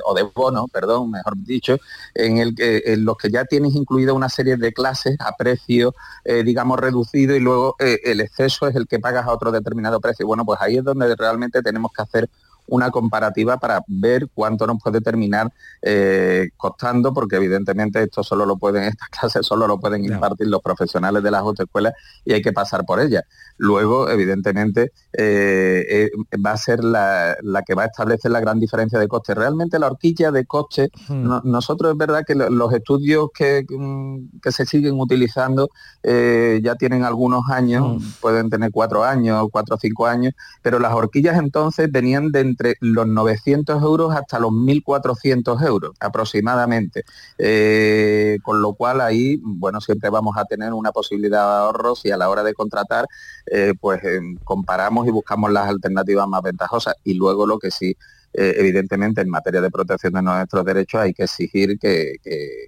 [0.04, 1.78] o de bonos, perdón, mejor dicho,
[2.14, 5.94] en, el que, en los que ya tienes incluida una serie de clases a precio,
[6.24, 10.26] eh, digamos, reducido y luego el exceso es el que pagas a otro determinado precio.
[10.26, 12.28] Bueno, pues ahí es donde realmente tenemos que hacer
[12.68, 15.52] una comparativa para ver cuánto nos puede terminar
[15.82, 20.60] eh, costando, porque evidentemente esto solo lo pueden, estas clases solo lo pueden impartir los
[20.60, 23.24] profesionales de las autoescuelas y hay que pasar por ellas.
[23.58, 26.10] Luego, evidentemente, eh, eh,
[26.44, 29.34] va a ser la, que va a establecer la gran diferencia de coste.
[29.34, 34.66] Realmente la horquilla de coste, nosotros es verdad que los estudios que, mm, que se
[34.66, 35.68] siguen utilizando
[36.02, 41.38] ya tienen algunos años, pueden tener cuatro años, cuatro o cinco años, pero las horquillas
[41.38, 47.04] entonces venían de entre los 900 euros hasta los 1.400 euros aproximadamente.
[47.36, 52.10] Eh, con lo cual ahí, bueno, siempre vamos a tener una posibilidad de ahorros y
[52.10, 53.06] a la hora de contratar,
[53.46, 56.94] eh, pues eh, comparamos y buscamos las alternativas más ventajosas.
[57.04, 57.94] Y luego lo que sí
[58.38, 62.16] evidentemente en materia de protección de nuestros derechos hay que exigir que,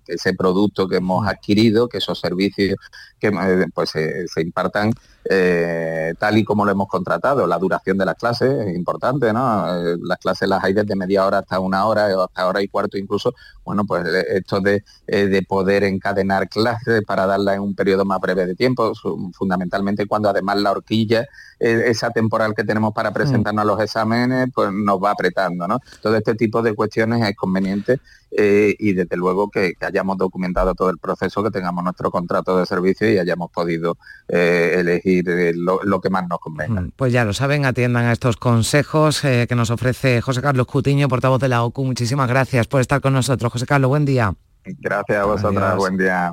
[0.06, 2.78] ese producto que hemos adquirido, que esos servicios
[3.20, 3.30] que
[3.74, 4.94] pues se impartan
[5.30, 7.46] eh, tal y como lo hemos contratado.
[7.46, 9.66] La duración de las clases es importante, ¿no?
[9.76, 12.68] Eh, las clases las hay desde media hora hasta una hora, o hasta hora y
[12.68, 13.34] cuarto incluso.
[13.62, 18.20] Bueno, pues eh, esto de, de poder encadenar clases para darla en un periodo más
[18.20, 18.92] breve de tiempo,
[19.34, 21.26] fundamentalmente cuando además la horquilla,
[21.58, 23.14] esa temporal que tenemos para mm.
[23.14, 25.78] presentarnos a los exámenes, pues nos va apretando, ¿no?
[26.00, 30.98] Todo este tipo de cuestiones es conveniente y desde luego que, hayamos documentado todo el
[30.98, 33.96] proceso, que tengamos nuestro contrato de servicio y hayamos podido
[34.28, 35.24] elegir
[35.56, 36.86] lo, que más nos convenga.
[36.96, 41.08] Pues ya lo saben, atiendan a estos consejos eh, que nos ofrece José Carlos Cutiño,
[41.08, 41.84] portavoz de la OCU.
[41.84, 43.52] Muchísimas gracias por estar con nosotros.
[43.52, 44.34] José Carlos, buen día.
[44.64, 46.32] Gracias a vosotras, buen día.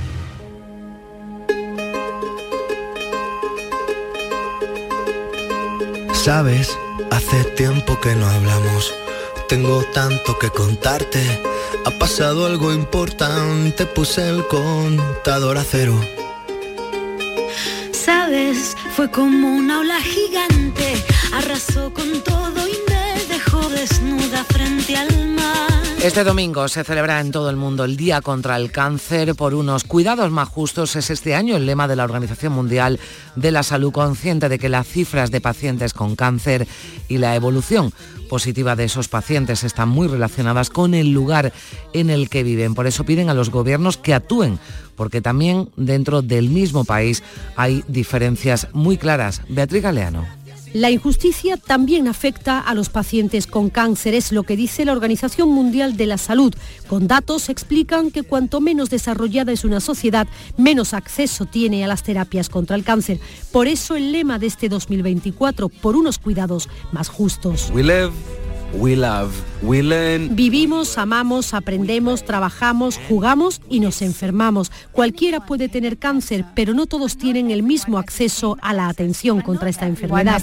[6.23, 6.77] Sabes,
[7.09, 8.93] hace tiempo que no hablamos.
[9.49, 11.19] Tengo tanto que contarte.
[11.83, 15.99] Ha pasado algo importante, puse el contador a cero.
[17.91, 20.93] Sabes, fue como una ola gigante,
[21.33, 22.90] arrasó con todo y
[23.59, 25.71] desnuda frente al mar.
[26.03, 29.83] Este domingo se celebra en todo el mundo el Día contra el Cáncer por unos
[29.83, 30.95] cuidados más justos.
[30.95, 32.99] Es este año el lema de la Organización Mundial
[33.35, 36.67] de la Salud, consciente de que las cifras de pacientes con cáncer
[37.07, 37.93] y la evolución
[38.29, 41.53] positiva de esos pacientes están muy relacionadas con el lugar
[41.93, 42.73] en el que viven.
[42.73, 44.57] Por eso piden a los gobiernos que actúen,
[44.95, 47.21] porque también dentro del mismo país
[47.55, 49.41] hay diferencias muy claras.
[49.49, 50.40] Beatriz Galeano.
[50.73, 55.49] La injusticia también afecta a los pacientes con cáncer, es lo que dice la Organización
[55.49, 56.53] Mundial de la Salud.
[56.87, 62.03] Con datos explican que cuanto menos desarrollada es una sociedad, menos acceso tiene a las
[62.03, 63.19] terapias contra el cáncer.
[63.51, 67.69] Por eso el lema de este 2024, por unos cuidados más justos.
[67.73, 68.11] We live,
[68.73, 69.50] we love.
[70.31, 74.71] Vivimos, amamos, aprendemos, trabajamos, jugamos y nos enfermamos.
[74.91, 79.69] Cualquiera puede tener cáncer, pero no todos tienen el mismo acceso a la atención contra
[79.69, 80.41] esta enfermedad.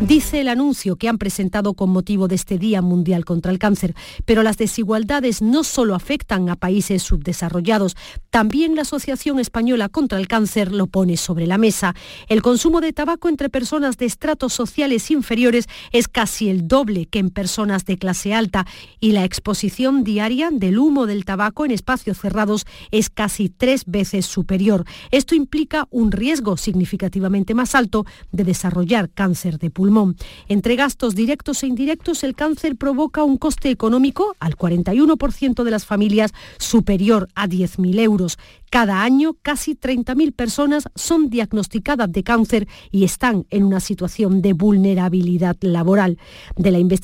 [0.00, 3.94] Dice el anuncio que han presentado con motivo de este Día Mundial contra el Cáncer.
[4.26, 7.96] Pero las desigualdades no solo afectan a países subdesarrollados,
[8.30, 11.94] también la Asociación Española contra el Cáncer lo pone sobre la mesa.
[12.28, 17.20] El consumo de tabaco entre personas de estratos sociales inferiores es casi el doble que
[17.20, 18.66] en personas de clase alta
[18.98, 24.26] y la exposición diaria del humo del tabaco en espacios cerrados es casi tres veces
[24.26, 24.84] superior.
[25.12, 30.16] Esto implica un riesgo significativamente más alto de desarrollar cáncer de pulmón.
[30.48, 35.86] Entre gastos directos e indirectos, el cáncer provoca un coste económico al 41% de las
[35.86, 38.38] familias superior a 10.000 euros.
[38.70, 44.52] Cada año, casi 30.000 personas son diagnosticadas de cáncer y están en una situación de
[44.52, 46.18] vulnerabilidad laboral.
[46.56, 47.03] De la investigación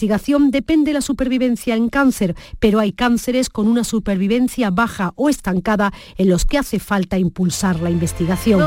[0.51, 6.29] depende la supervivencia en cáncer, pero hay cánceres con una supervivencia baja o estancada en
[6.29, 8.61] los que hace falta impulsar la investigación.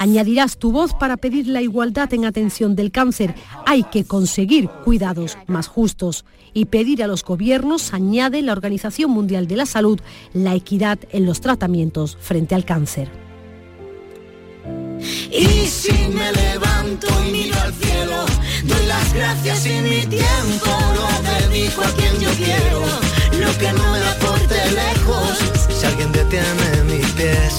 [0.00, 3.34] Añadirás tu voz para pedir la igualdad en atención del cáncer.
[3.66, 9.46] Hay que conseguir cuidados más justos y pedir a los gobiernos, añade la Organización Mundial
[9.46, 10.00] de la Salud,
[10.32, 13.29] la equidad en los tratamientos frente al cáncer.
[15.30, 18.24] Y si me levanto y miro al cielo,
[18.64, 22.80] doy las gracias y mi tiempo lo dedico a quien yo quiero.
[23.40, 25.38] Lo que no me aporte lejos,
[25.68, 27.54] si alguien detiene mis pies.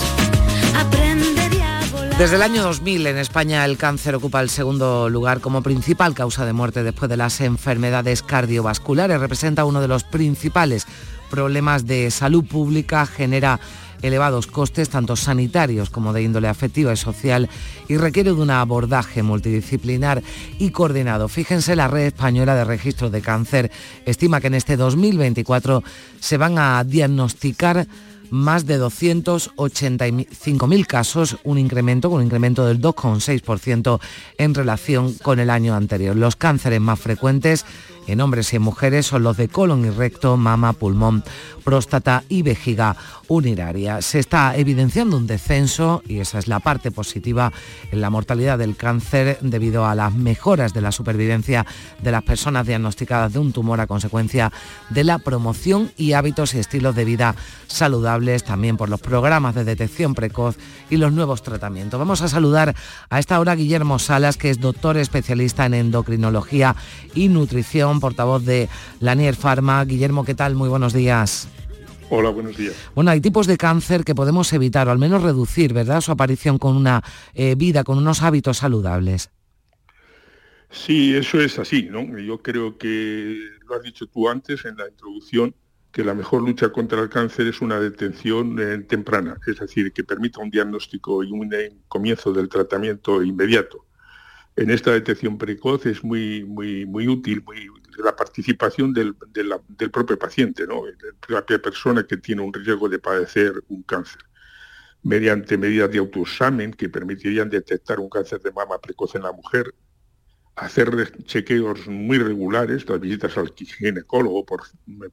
[2.22, 6.46] Desde el año 2000 en España el cáncer ocupa el segundo lugar como principal causa
[6.46, 9.20] de muerte después de las enfermedades cardiovasculares.
[9.20, 10.86] Representa uno de los principales
[11.32, 13.60] problemas de salud pública, genera
[14.02, 17.50] elevados costes tanto sanitarios como de índole afectiva y social
[17.88, 20.22] y requiere de un abordaje multidisciplinar
[20.60, 21.28] y coordinado.
[21.28, 23.72] Fíjense, la Red Española de Registro de Cáncer
[24.06, 25.84] estima que en este 2024
[26.20, 27.88] se van a diagnosticar
[28.32, 34.00] más de 285.000 casos, un incremento un incremento del 2,6%
[34.38, 36.16] en relación con el año anterior.
[36.16, 37.66] Los cánceres más frecuentes
[38.08, 41.24] en hombres y en mujeres son los de colon y recto, mama, pulmón,
[41.64, 42.96] próstata y vejiga
[43.28, 44.02] urinaria.
[44.02, 47.54] Se está evidenciando un descenso, y esa es la parte positiva,
[47.92, 51.66] en la mortalidad del cáncer debido a las mejoras de la supervivencia
[52.02, 54.52] de las personas diagnosticadas de un tumor a consecuencia
[54.90, 57.36] de la promoción y hábitos y estilos de vida
[57.68, 60.58] saludables, también por los programas de detección precoz
[60.90, 62.00] y los nuevos tratamientos.
[62.00, 62.76] Vamos a saludar
[63.10, 66.76] a esta hora Guillermo Salas, que es doctor especialista en endocrinología
[67.14, 68.70] y nutrición, portavoz de
[69.00, 69.84] Lanier Pharma.
[69.86, 70.56] Guillermo, ¿qué tal?
[70.56, 71.48] Muy buenos días.
[72.10, 72.76] Hola, buenos días.
[72.94, 76.02] Bueno, hay tipos de cáncer que podemos evitar o al menos reducir, ¿verdad?
[76.02, 77.02] Su aparición con una
[77.34, 79.30] eh, vida, con unos hábitos saludables.
[80.70, 82.18] Sí, eso es así, ¿no?
[82.18, 83.38] Yo creo que
[83.68, 85.54] lo has dicho tú antes en la introducción,
[85.92, 90.04] que la mejor lucha contra el cáncer es una detención eh, temprana, es decir, que
[90.04, 93.86] permita un diagnóstico y un eh, comienzo del tratamiento inmediato.
[94.56, 100.18] En esta detección precoz es muy, muy, muy útil, muy la participación del, del propio
[100.18, 100.84] paciente, ¿no?
[101.28, 104.22] la propia persona que tiene un riesgo de padecer un cáncer
[105.04, 109.74] mediante medidas de autoexamen que permitirían detectar un cáncer de mama precoz en la mujer,
[110.56, 114.62] hacer chequeos muy regulares, las visitas al ginecólogo, por,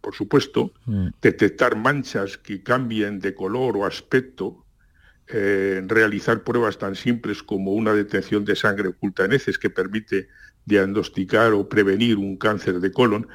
[0.01, 1.09] por supuesto, Mm.
[1.23, 4.67] detectar manchas que cambien de color o aspecto,
[5.29, 10.29] eh, realizar pruebas tan simples como una detención de sangre oculta en heces que permite
[10.69, 13.27] diagnosticar o prevenir un cáncer de colon,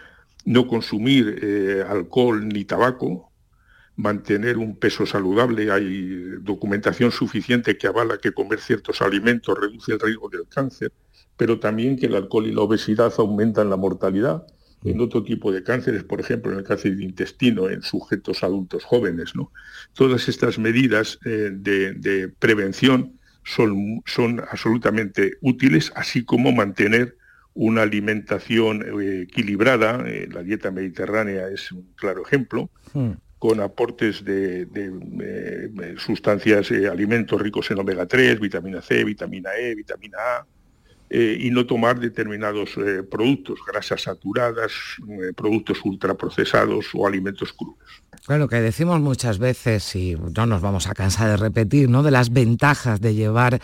[0.45, 3.31] no consumir eh, alcohol ni tabaco,
[3.95, 9.99] mantener un peso saludable, hay documentación suficiente que avala que comer ciertos alimentos reduce el
[9.99, 10.91] riesgo del cáncer,
[11.37, 14.45] pero también que el alcohol y la obesidad aumentan la mortalidad
[14.83, 18.83] en otro tipo de cánceres, por ejemplo, en el cáncer de intestino, en sujetos adultos
[18.83, 19.33] jóvenes.
[19.35, 19.51] ¿no?
[19.93, 27.15] Todas estas medidas eh, de, de prevención son, son absolutamente útiles, así como mantener
[27.53, 30.03] una alimentación eh, equilibrada.
[30.07, 32.69] eh, la dieta mediterránea es un claro ejemplo
[33.39, 34.91] con aportes de, de,
[35.21, 40.45] eh, sustancias, alimentos ricos en omega 3, vitamina C, vitamina E, vitamina A,
[41.09, 42.71] y no tomar determinados
[43.11, 44.71] productos, grasas saturadas,
[45.35, 48.01] productos ultraprocesados o alimentos crudos.
[48.25, 52.01] Claro, que decimos muchas veces, y no nos vamos a cansar de repetir, ¿no?
[52.01, 53.59] De las ventajas de llevar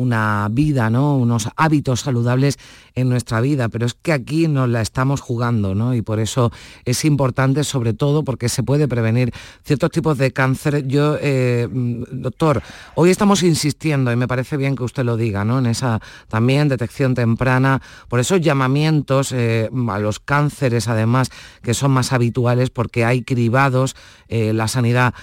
[0.00, 1.16] una vida, ¿no?
[1.16, 2.58] Unos hábitos saludables
[2.94, 5.94] en nuestra vida, pero es que aquí nos la estamos jugando, ¿no?
[5.94, 6.50] Y por eso
[6.84, 9.32] es importante, sobre todo, porque se puede prevenir
[9.62, 10.86] ciertos tipos de cáncer.
[10.86, 12.62] Yo, eh, doctor,
[12.94, 15.58] hoy estamos insistiendo, y me parece bien que usted lo diga, ¿no?
[15.58, 21.30] En esa también detección temprana, por esos llamamientos eh, a los cánceres, además,
[21.62, 23.96] que son más habituales, porque hay cribados,
[24.28, 25.14] eh, la sanidad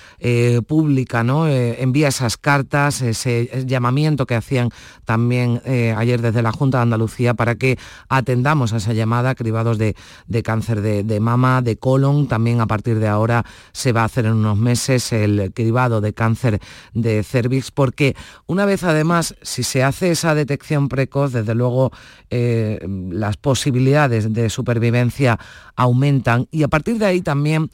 [0.67, 1.47] pública, ¿no?
[1.47, 4.66] Envía esas cartas, ese llamamiento que hacían
[5.05, 7.77] también eh, ayer desde la Junta de Andalucía para que
[8.09, 9.95] atendamos a esa llamada, cribados de,
[10.27, 14.05] de cáncer de, de, mama, de colon, también a partir de ahora se va a
[14.05, 16.59] hacer en unos meses el cribado de cáncer
[16.93, 18.15] de cervix, porque
[18.45, 21.91] una vez además, si se hace esa detección precoz, desde luego
[22.29, 25.39] eh, las posibilidades de supervivencia
[25.75, 26.47] aumentan.
[26.51, 27.69] Y a partir de ahí también,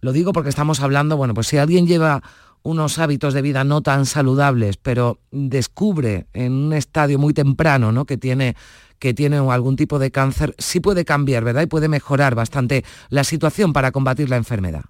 [0.00, 2.22] lo digo porque estamos hablando, bueno, pues si alguien lleva
[2.64, 8.06] unos hábitos de vida no tan saludables, pero descubre en un estadio muy temprano ¿no?
[8.06, 8.56] que, tiene,
[8.98, 9.14] que
[9.50, 11.62] algún tipo de cáncer, sí puede cambiar, ¿verdad?
[11.62, 14.86] Y puede mejorar bastante la situación para combatir la enfermedad.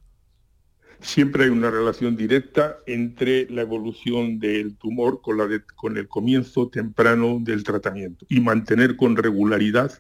[1.01, 6.68] Siempre hay una relación directa entre la evolución del tumor con, la con el comienzo
[6.68, 9.93] temprano del tratamiento y mantener con regularidad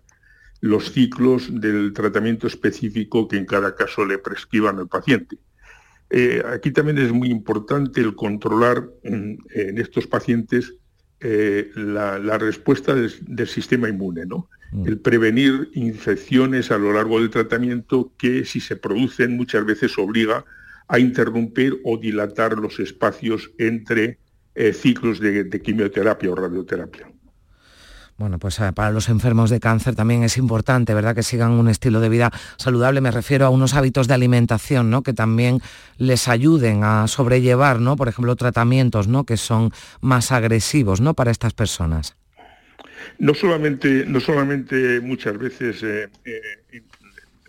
[0.60, 5.38] los ciclos del tratamiento específico que en cada caso le prescriban al paciente.
[6.16, 10.72] Eh, aquí también es muy importante el controlar en, en estos pacientes
[11.18, 14.48] eh, la, la, respuesta del, del, sistema inmune, ¿no?
[14.70, 14.86] Mm.
[14.86, 20.44] El prevenir infecciones a lo largo del tratamiento que si se producen muchas veces obliga
[20.86, 24.18] a interrumpir o dilatar los espacios entre
[24.54, 27.10] eh, ciclos de, de quimioterapia o radioterapia.
[28.16, 31.68] Bueno, pues eh, para los enfermos de cáncer también es importante, ¿verdad?, que sigan un
[31.68, 33.00] estilo de vida saludable.
[33.00, 35.60] Me refiero a unos hábitos de alimentación, ¿no?, que también
[35.98, 41.32] les ayuden a sobrellevar, ¿no?, por ejemplo, tratamientos, ¿no?, que son más agresivos, ¿no?, para
[41.32, 42.16] estas personas.
[43.18, 46.82] No solamente, no solamente muchas veces eh, eh,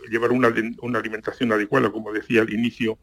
[0.10, 0.48] llevar una,
[0.98, 2.98] alimentación adecuada, como decía al inicio,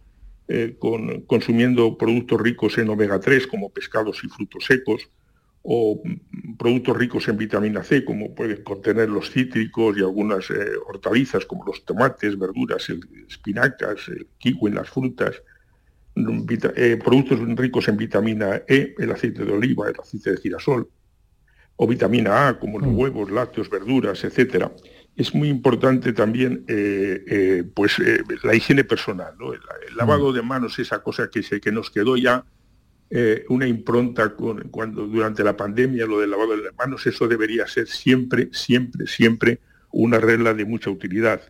[0.80, 5.08] con, consumiendo productos ricos en omega 3, como pescados y frutos secos,
[5.62, 6.02] o
[6.58, 11.64] productos ricos en vitamina C, como pueden contener los cítricos y algunas eh, hortalizas, como
[11.64, 15.40] los tomates, verduras, el, espinacas, el kiwi, las frutas,
[16.14, 20.88] vita, eh, productos ricos en vitamina E, el aceite de oliva, el aceite de girasol,
[21.76, 24.72] o vitamina A, como los huevos, lácteos, verduras, etcétera.
[25.14, 27.98] Es muy importante también eh, pues,
[28.42, 29.52] la higiene personal, ¿no?
[29.52, 32.44] el, el, lavado de manos, esa cosa que, se, que nos quedó ya
[33.14, 37.28] eh, una impronta con, cuando durante la pandemia lo del lavado de las manos, eso
[37.28, 39.60] debería ser siempre, siempre, siempre
[39.90, 41.42] una regla de mucha utilidad.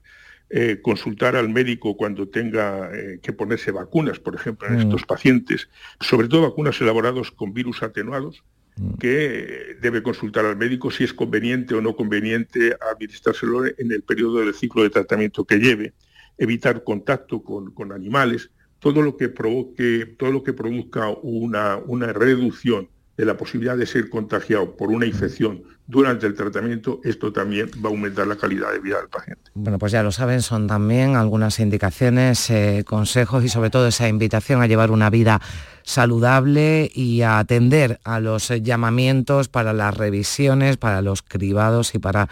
[0.50, 4.80] Eh, consultar al médico cuando tenga eh, que ponerse vacunas, por ejemplo, en mm.
[4.80, 5.68] estos pacientes,
[6.00, 8.42] sobre todo vacunas elaboradas con virus atenuados,
[8.74, 8.94] mm.
[8.94, 14.40] que debe consultar al médico si es conveniente o no conveniente administrárselo en el periodo
[14.40, 15.92] del ciclo de tratamiento que lleve,
[16.38, 18.50] evitar contacto con, con animales,
[18.82, 23.86] todo lo que provoque, todo lo que produzca una, una, reducción de la posibilidad de
[23.86, 28.72] ser contagiado por una infección durante el tratamiento, esto también va a aumentar la calidad
[28.72, 29.52] de vida del paciente.
[29.54, 34.08] Bueno, pues ya lo saben, son también algunas indicaciones, eh, consejos y sobre todo esa
[34.08, 35.40] invitación a llevar una vida
[35.84, 42.28] saludable y a atender a los llamamientos para las revisiones, para los cribados y para,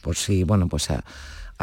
[0.00, 0.88] por si, bueno, pues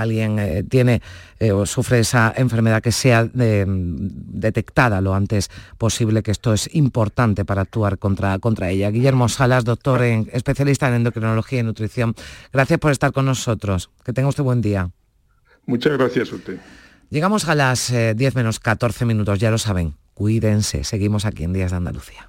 [0.01, 1.01] alguien eh, tiene
[1.39, 6.73] eh, o sufre esa enfermedad que sea eh, detectada lo antes posible, que esto es
[6.73, 8.91] importante para actuar contra, contra ella.
[8.91, 12.15] Guillermo Salas, doctor en, especialista en endocrinología y nutrición,
[12.51, 13.89] gracias por estar con nosotros.
[14.03, 14.89] Que tenga usted buen día.
[15.65, 16.59] Muchas gracias a usted.
[17.09, 19.95] Llegamos a las 10 menos 14 minutos, ya lo saben.
[20.13, 22.28] Cuídense, seguimos aquí en Días de Andalucía.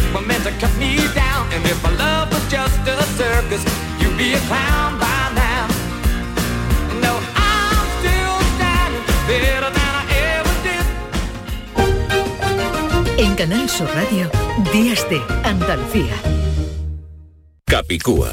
[0.00, 1.50] made were meant to cut me down.
[1.52, 3.62] And if my love was just a circus,
[4.00, 5.66] you'd be a clown by now.
[7.04, 10.86] No, I'm still standing better than I ever did.
[13.24, 14.30] En Canal Sur Radio,
[14.72, 16.14] Días de Andalucía.
[17.66, 18.32] Capicúa,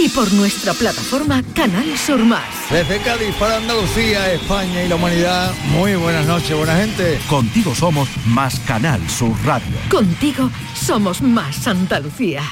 [0.00, 2.42] y por nuestra plataforma Canal Sur Más.
[2.70, 7.18] Desde Cádiz para Andalucía, España y la humanidad, muy buenas noches, buena gente.
[7.28, 9.76] Contigo somos más Canal Sur Radio.
[9.90, 12.42] Contigo somos más Andalucía.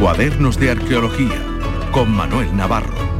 [0.00, 1.40] Cuadernos de Arqueología
[1.92, 3.13] con Manuel Navarro.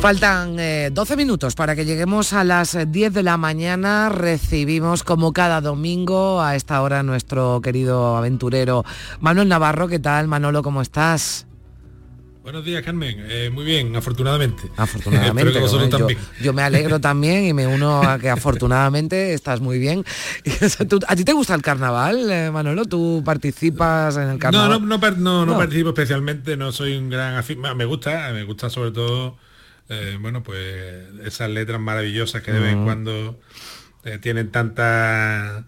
[0.00, 4.08] Faltan eh, 12 minutos para que lleguemos a las eh, 10 de la mañana.
[4.08, 8.84] Recibimos como cada domingo a esta hora nuestro querido aventurero
[9.20, 9.88] Manuel Navarro.
[9.88, 10.62] ¿Qué tal, Manolo?
[10.62, 11.46] ¿Cómo estás?
[12.44, 13.16] Buenos días, Carmen.
[13.28, 14.62] Eh, muy bien, afortunadamente.
[14.76, 15.52] Afortunadamente.
[15.54, 16.18] Que vosotros yo, también.
[16.40, 20.04] yo me alegro también y me uno a que afortunadamente estás muy bien.
[20.88, 22.84] ¿Tú- ¿A ti te gusta el carnaval, eh, Manolo?
[22.84, 24.68] ¿Tú participas en el carnaval?
[24.70, 25.58] no, no, no, no No.
[25.58, 27.42] participo especialmente, no soy un gran.
[27.76, 29.36] Me gusta, me gusta sobre todo,
[29.88, 33.40] eh, bueno, pues esas letras maravillosas que de vez en cuando
[34.04, 35.64] eh, tienen tanta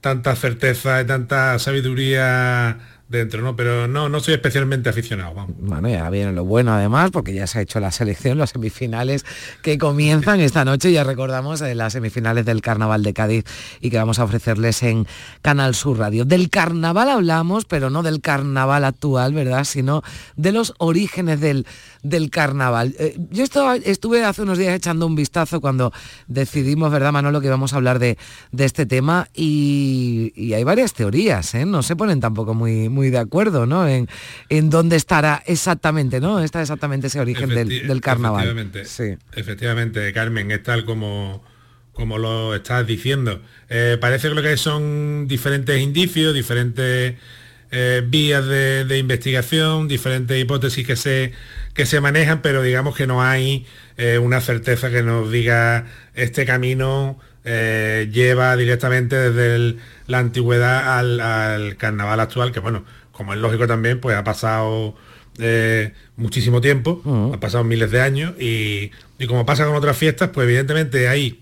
[0.00, 2.78] tanta certeza y tanta sabiduría
[3.08, 3.56] dentro, ¿no?
[3.56, 5.54] Pero no, no soy especialmente aficionado, vamos.
[5.58, 9.24] Bueno, ya viene lo bueno además, porque ya se ha hecho la selección, las semifinales
[9.62, 13.44] que comienzan esta noche, ya recordamos eh, las semifinales del Carnaval de Cádiz
[13.80, 15.06] y que vamos a ofrecerles en
[15.42, 16.24] Canal Sur Radio.
[16.24, 19.64] Del carnaval hablamos, pero no del carnaval actual, ¿verdad?
[19.64, 20.02] Sino
[20.36, 21.66] de los orígenes del,
[22.02, 22.94] del carnaval.
[22.98, 25.92] Eh, yo esto, estuve hace unos días echando un vistazo cuando
[26.26, 28.18] decidimos, ¿verdad, Manolo, que íbamos a hablar de,
[28.52, 31.64] de este tema y, y hay varias teorías, ¿eh?
[31.64, 33.86] No se ponen tampoco muy de acuerdo, ¿no?
[33.86, 34.08] En,
[34.48, 36.40] en dónde estará exactamente, ¿no?
[36.40, 38.44] Está exactamente ese origen del, Efecti- del carnaval.
[38.44, 39.16] Efectivamente, Sí.
[39.34, 41.42] efectivamente, Carmen, es tal como,
[41.92, 43.40] como lo estás diciendo.
[43.68, 47.14] Eh, parece que lo que son diferentes indicios, diferentes
[47.70, 51.32] eh, vías de, de investigación, diferentes hipótesis que se,
[51.74, 53.66] que se manejan, pero digamos que no hay
[53.98, 55.84] eh, una certeza que nos diga
[56.14, 57.18] este camino
[57.50, 63.38] eh, lleva directamente desde el- la antigüedad al, al carnaval actual, que bueno, como es
[63.40, 64.94] lógico también, pues ha pasado
[65.38, 67.00] eh, muchísimo tiempo,
[67.32, 71.40] han pasado miles de años y, y como pasa con otras fiestas, pues evidentemente hay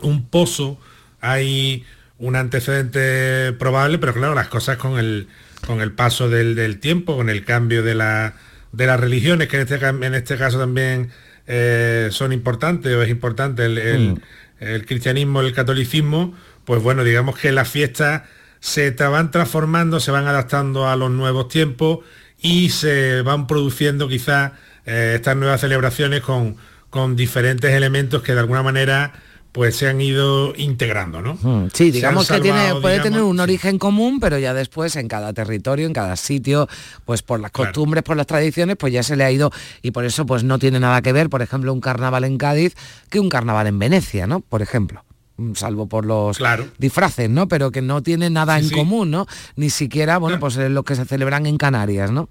[0.00, 0.78] un pozo,
[1.20, 1.84] hay
[2.18, 5.28] un antecedente probable, pero claro, las cosas con el,
[5.66, 8.34] con el paso del, del tiempo, con el cambio de, la,
[8.72, 11.10] de las religiones, que en este, en este caso también
[11.46, 14.20] eh, son importantes, o es importante el, el- Mm.
[14.60, 16.34] el cristianismo, el catolicismo,
[16.64, 18.22] pues bueno, digamos que las fiestas
[18.60, 21.98] se van transformando, se van adaptando a los nuevos tiempos
[22.40, 24.52] y se van produciendo quizás
[24.86, 26.56] eh, estas nuevas celebraciones con,
[26.90, 29.12] con diferentes elementos que de alguna manera
[29.52, 31.36] pues se han ido integrando, ¿no?
[31.74, 35.32] Sí, digamos que tiene, puede digamos, tener un origen común, pero ya después en cada
[35.34, 36.68] territorio, en cada sitio,
[37.04, 39.50] pues por las costumbres, por las tradiciones, pues ya se le ha ido
[39.82, 42.74] y por eso pues no tiene nada que ver, por ejemplo, un carnaval en Cádiz
[43.10, 44.40] que un carnaval en Venecia, ¿no?
[44.40, 45.04] Por ejemplo.
[45.36, 46.38] Mm, salvo por los
[46.78, 47.46] disfraces, ¿no?
[47.48, 48.74] Pero que no tiene nada en sí.
[48.74, 49.26] común, ¿no?
[49.56, 52.30] Ni siquiera, bueno, pues eh, lo que se celebran en Canarias, ¿no?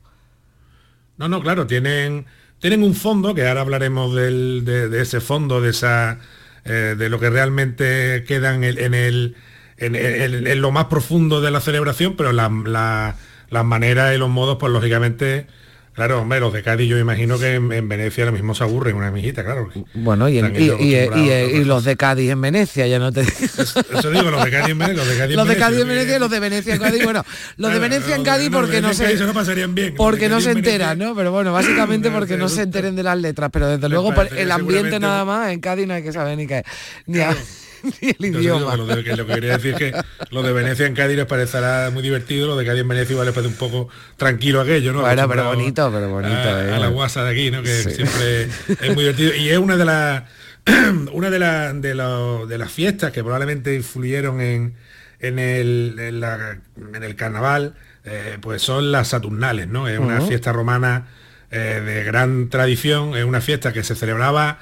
[1.17, 2.25] No, no, claro, tienen,
[2.59, 6.17] tienen un fondo, que ahora hablaremos del- de, de ese fondo, de esa
[6.65, 9.35] eh, de lo que realmente queda en el, en, el-
[10.47, 13.15] en- lo más profundo de la celebración, pero la- la-
[13.49, 15.47] las maneras y los modos, pues lógicamente,
[15.93, 18.95] claro, hombre, los de Cádiz yo imagino que en, en Venecia ahora mismo se aburren
[18.95, 19.69] una mijita, claro.
[19.93, 24.09] Bueno, y, en- y- y- y- los de Cádiz en Venecia, ya no te Eso
[24.11, 26.15] digo, los de Cádiz en Venecia, los de Cádiz Los de Cádiz en Venecia.
[26.15, 27.25] Y los de Venecia en Cádiz, bueno,
[27.57, 30.51] los de Venecia en Cádiz no, porque no se lo pasarían bien, porque no se
[30.51, 31.15] enteran, ¿no?
[31.15, 34.51] Pero bueno, básicamente No, porque no se enteren de las letras, pero desde luego el
[34.51, 36.63] ambiente nada más en Cádiz no hay que saber ni qué
[37.05, 37.19] ni,
[37.83, 38.75] a- ni el Entonces, idioma.
[38.75, 40.01] Lo, de- que lo que quería decir es que
[40.31, 43.25] lo de Venecia en Cádiz les parecerá muy divertido, lo de Cádiz en Venecia igual
[43.27, 45.01] les parece un poco tranquilo aquello, ¿no?
[45.01, 46.35] Bueno, pero bonito, pero bonito.
[46.35, 46.73] A, eh.
[46.73, 47.61] a la guasa de aquí, ¿no?
[47.63, 47.91] Que Sí.
[47.91, 49.35] siempre es muy divertido.
[49.35, 50.23] Y es una de las
[51.13, 54.75] una de, las de, lo- de las fiestas que probablemente influyeron en,
[55.19, 56.57] en, el, en, la-
[56.93, 57.73] en el carnaval,
[58.05, 59.87] eh, pues son las Saturnales, ¿no?
[59.87, 61.07] Es una fiesta romana
[61.49, 64.59] eh, de gran tradición, es una fiesta que se celebraba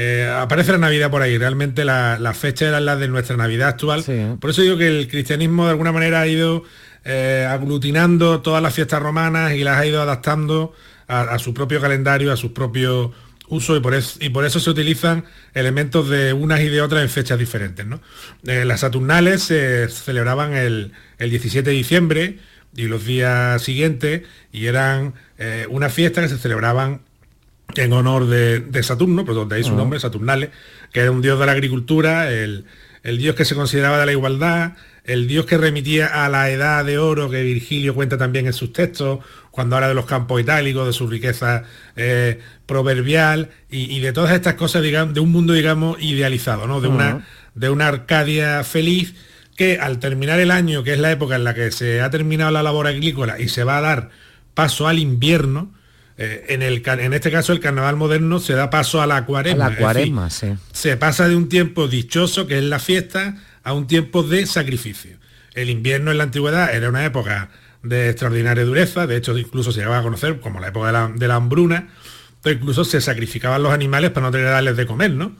[0.00, 3.68] eh, aparece la Navidad por ahí, realmente la- las fechas eran las de nuestra Navidad
[3.68, 4.02] actual.
[4.40, 6.62] Por eso digo que el cristianismo de alguna manera ha ido
[7.04, 10.72] eh, aglutinando todas las fiestas romanas y las ha ido adaptando
[11.06, 13.10] a, a su propio calendario, a sus propios
[13.48, 15.24] usos y por, eso, y por eso se utilizan
[15.54, 17.86] elementos de unas y de otras en fechas diferentes.
[17.86, 18.00] ¿no?
[18.46, 22.38] Eh, las Saturnales se celebraban el, el 17 de diciembre
[22.76, 24.22] y los días siguientes
[24.52, 27.00] y eran eh, una fiesta que se celebraban
[27.74, 30.50] en honor de, de Saturno, pues donde ahí su nombre, Saturnales,
[30.92, 32.64] que era un dios de la agricultura, el,
[33.02, 34.72] el dios que se consideraba de la igualdad,
[35.04, 38.72] el dios que remitía a la edad de oro que Virgilio cuenta también en sus
[38.72, 41.64] textos, cuando habla de los campos itálicos, de su riqueza
[41.96, 46.80] eh, proverbial y, y de todas estas cosas, digamos, de un mundo, digamos, idealizado, ¿no?
[46.80, 49.14] De una, de una Arcadia feliz
[49.56, 52.50] que al terminar el año, que es la época en la que se ha terminado
[52.50, 54.10] la labor agrícola y se va a dar
[54.54, 55.72] paso al invierno,
[56.20, 59.24] eh, en, el, en este caso el carnaval moderno se da paso a la A
[59.24, 59.58] cuaresma.
[59.58, 60.48] la es decir, cuaresma, sí.
[60.72, 65.16] se pasa de un tiempo dichoso, que es la fiesta, a un tiempo de sacrificio.
[65.54, 67.50] El invierno en la antigüedad era una época
[67.84, 71.08] de extraordinaria dureza, de hecho incluso se llegaba a conocer como la época de la,
[71.08, 71.88] de la hambruna,
[72.36, 75.36] entonces incluso se sacrificaban los animales para no tener que darles de comer, ¿no?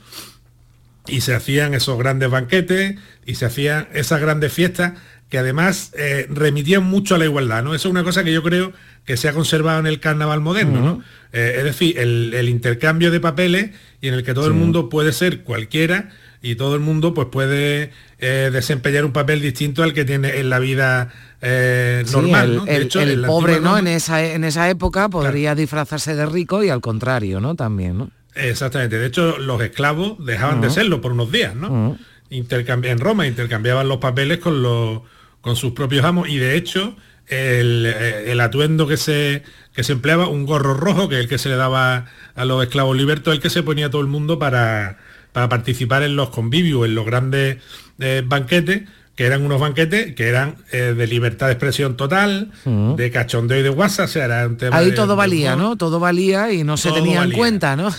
[1.08, 4.92] Y se hacían esos grandes banquetes y se hacían esas grandes fiestas
[5.28, 7.74] que además eh, remitían mucho a la igualdad, ¿no?
[7.74, 8.72] Eso es una cosa que yo creo
[9.04, 11.02] que se ha conservado en el carnaval moderno, ¿no?
[11.32, 13.70] Eh, es decir, el, el intercambio de papeles
[14.00, 16.10] y en el que todo el mundo puede ser cualquiera
[16.40, 20.48] y todo el mundo pues puede eh, desempeñar un papel distinto al que tiene en
[20.50, 21.12] la vida
[21.42, 22.64] eh, Sí, normal, el, ¿no?
[22.64, 23.76] De el- hecho, el pobre, ¿no?
[23.76, 27.54] En esa, en esa época podría disfrazarse de rico y al contrario, ¿no?
[27.54, 28.10] También, ¿no?
[28.34, 28.98] Exactamente.
[28.98, 31.98] De hecho, los esclavos dejaban de serlo por unos días, ¿no?
[32.30, 35.00] Intercambi- en Roma intercambiaban los papeles con, los,
[35.40, 36.96] con sus propios amos y de hecho
[37.28, 39.42] el, eh, el atuendo que se,
[39.74, 42.62] que se empleaba, un gorro rojo, que es el que se le daba a los
[42.62, 44.98] esclavos libertos, el que se ponía todo el mundo para,
[45.32, 47.58] para participar en los convivios, en los grandes
[48.00, 48.82] eh, banquetes,
[49.14, 52.94] que eran unos banquetes que eran eh, de libertad de expresión total, Ujú.
[52.96, 55.54] de cachondeo y de WhatsApp, o sea, era un tema Ahí de- todo de valía,
[55.54, 55.68] humor.
[55.70, 55.76] ¿no?
[55.76, 57.92] Todo valía y no se tenía en cuenta, ¿no?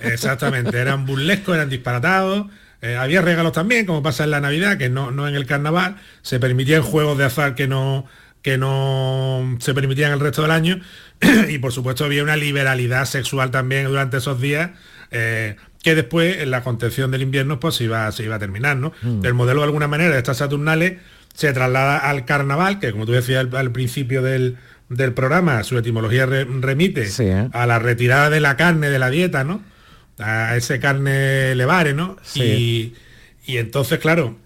[0.00, 2.46] Exactamente, eran burlescos, eran disparatados.
[2.84, 5.96] Eh, había regalos también, como pasa en la Navidad, que no, no en el carnaval.
[6.22, 8.06] Se permitían juegos de azar que no,
[8.42, 10.80] que no se permitían el resto del año.
[11.48, 14.70] y por supuesto había una liberalidad sexual también durante esos días.
[15.10, 18.74] eh, que después en la contención del invierno pues se iba, se iba a terminar,
[18.78, 18.92] ¿no?
[19.02, 19.22] Mm.
[19.26, 20.94] El modelo de alguna manera de estas Saturnales
[21.34, 24.56] se traslada al carnaval, que como tú decías al, al principio del,
[24.88, 27.06] del programa, su etimología re- remite
[27.52, 29.60] a la retirada de la carne de la dieta, ¿no?
[30.18, 32.16] A ese carne levare, ¿no?
[32.22, 32.94] Sí.
[33.46, 34.36] Y, y entonces, claro,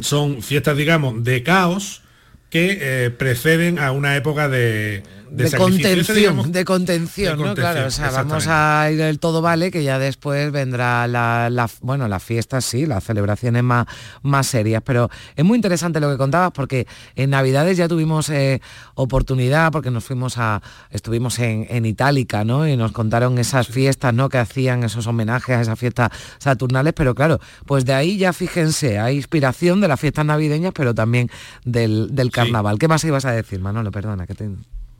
[0.00, 2.02] son fiestas, digamos, de caos
[2.50, 5.02] que eh, preceden a una época de,
[5.34, 7.54] de, contención, digamos, de contención, de ¿no?
[7.54, 11.70] Claro, o sea, vamos a ir el todo vale, que ya después vendrá la, la-
[11.80, 13.86] bueno, las fiestas, sí, las celebraciones más,
[14.22, 18.60] más serias, pero es muy interesante lo que contabas porque en Navidades ya tuvimos eh,
[18.94, 22.68] oportunidad, porque nos fuimos a, estuvimos en, en Itálica, ¿no?
[22.68, 24.28] Y nos contaron esas fiestas, ¿no?
[24.28, 28.98] Que hacían esos homenajes a esas fiestas saturnales, pero claro, pues de ahí ya fíjense,
[28.98, 31.30] hay inspiración de las fiestas navideñas, pero también
[31.64, 32.78] del, del carnaval.
[32.78, 33.90] ¿Qué más ibas a decir, Manolo?
[33.90, 34.50] Perdona, que te...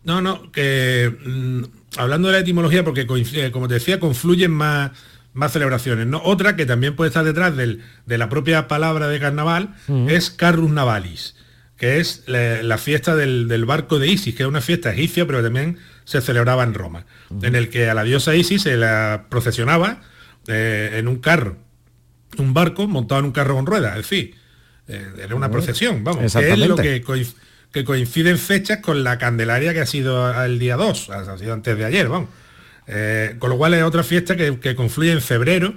[0.05, 1.62] No, no, que mm,
[1.98, 4.90] hablando de la etimología, porque coincide- como te decía, confluyen más,
[5.32, 6.07] más celebraciones.
[6.07, 6.20] ¿no?
[6.24, 9.74] Otra que también puede estar detrás del- de la propia palabra de carnaval
[10.09, 11.36] es Carrus Navalis,
[11.76, 15.26] que es la, la fiesta del, del barco de Isis, que es una fiesta egipcia,
[15.26, 17.07] pero también se celebraba en Roma,
[17.42, 20.00] en el que a la diosa Isis se la procesionaba
[20.48, 21.57] eh, en un carro,
[22.38, 24.34] un barco montado en un carro con ruedas, es decir,
[24.88, 27.03] eh, era una procesión, vamos, que es lo que
[27.73, 31.77] que coinciden fechas con la Candelaria que ha sido el día 2, ha sido antes
[31.77, 32.29] de ayer, vamos.
[32.89, 35.75] Eh, con lo cual es otra fiesta que, que confluye en febrero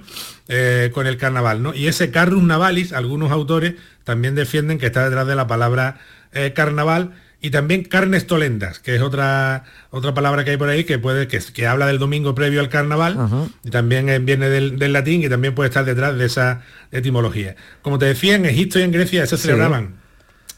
[0.48, 1.72] eh, con el carnaval, ¿no?
[1.72, 3.74] Y ese carrus navalis, algunos autores
[4.04, 5.98] también defienden que está detrás de la palabra
[6.32, 10.82] eh, carnaval y también carnes tolendas, que es otra, otra palabra que hay por ahí
[10.82, 13.16] que puede, que, que habla del domingo previo al carnaval,
[13.62, 17.54] y también viene del, del latín y también puede estar detrás de esa etimología.
[17.82, 19.44] Como te decía, en Egipto y en Grecia se Sí.
[19.44, 19.94] celebraban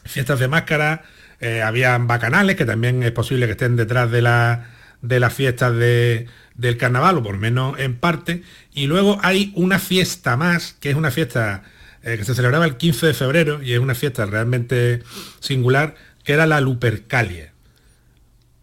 [0.04, 1.02] fiestas de máscara,
[1.40, 4.70] eh, habían bacanales, que también es posible que estén detrás de, la,
[5.02, 8.42] de las fiestas de- del carnaval, o por lo menos en parte.
[8.72, 11.62] Y luego hay una fiesta más, que es una fiesta
[12.02, 15.02] eh, que se celebraba el 15 de febrero, y es una fiesta realmente
[15.40, 17.52] singular, que era la Lupercalia.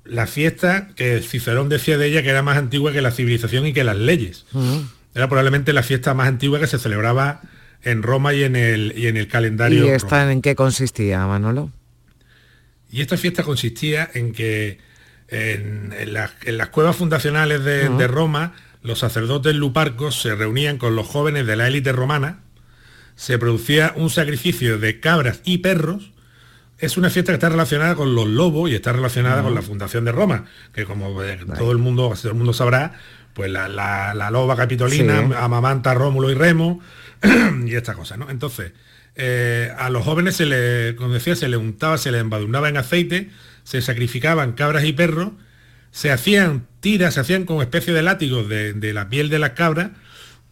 [0.03, 3.73] La fiesta que Cicerón decía de ella que era más antigua que la civilización y
[3.73, 4.45] que las leyes.
[5.15, 7.41] Era probablemente la fiesta más antigua que se celebraba
[7.81, 11.71] en Roma y en el, y en el calendario ¿Y esta en qué consistía, Manolo?
[12.95, 14.77] Y esta fiesta consistía en que
[15.27, 20.95] en, en las, en las cuevas fundacionales de, Roma, los sacerdotes luparcos se reunían con
[20.95, 22.39] los jóvenes de la élite romana,
[23.15, 26.11] se producía un sacrificio de cabras y perros.
[26.77, 30.05] Es una fiesta que está relacionada con los lobos y está relacionada con la fundación
[30.05, 32.93] de Roma, que como eh, todo el mundo, todo el mundo sabrá,
[33.33, 35.33] pues la, la- la loba capitolina Sí.
[35.37, 36.79] amamanta a Rómulo y Remo
[37.65, 38.29] y esta cosa, ¿no?
[38.29, 38.71] Entonces,
[39.15, 42.77] eh, a los jóvenes se le, como decía, se le untaba, se le embadurnaba en
[42.77, 43.29] aceite,
[43.63, 45.31] se sacrificaban cabras y perros,
[45.91, 49.51] se hacían tiras, se hacían como especie de látigos de, de la piel de las
[49.51, 49.91] cabras,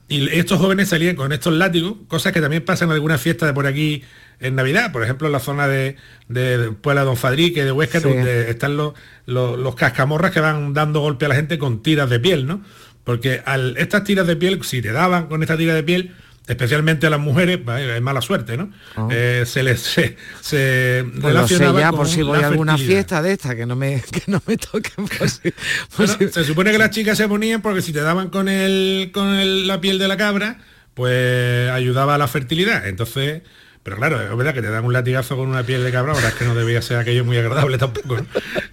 [0.10, 3.54] y estos jóvenes salían con estos látigos, cosas que también pasan en algunas fiestas de
[3.54, 4.04] por aquí
[4.40, 5.96] en Navidad, por ejemplo en la zona de,
[6.28, 8.10] de, Puebla Don Fadrique, de Huesca, Sí.
[8.10, 8.94] donde están los,
[9.26, 12.62] los, los cascamorras que van dando golpe a la gente con tiras de piel, ¿no?
[13.04, 16.14] Porque al, estas tiras de piel, si te daban con esta tira de piel,
[16.48, 18.70] especialmente a las mujeres, es mala suerte, ¿no?
[18.96, 19.08] Ah.
[19.12, 22.48] Eh, se les se, se Pues lo sé relacionaba ya con por si voy a
[22.48, 25.06] alguna fiesta de esta, que no me, que no me toquen.
[25.08, 28.02] por si- por Bueno, si- se supone que las chicas se ponían porque si te
[28.02, 30.58] daban con el con el- la piel de la cabra,
[30.94, 32.88] pues ayudaba a la fertilidad.
[32.88, 33.42] Entonces,
[33.82, 36.30] pero claro, es verdad que te dan un latigazo con una piel de cabra, ahora
[36.30, 38.18] es que no debía ser aquello muy agradable tampoco.
[38.18, 38.26] ¿no?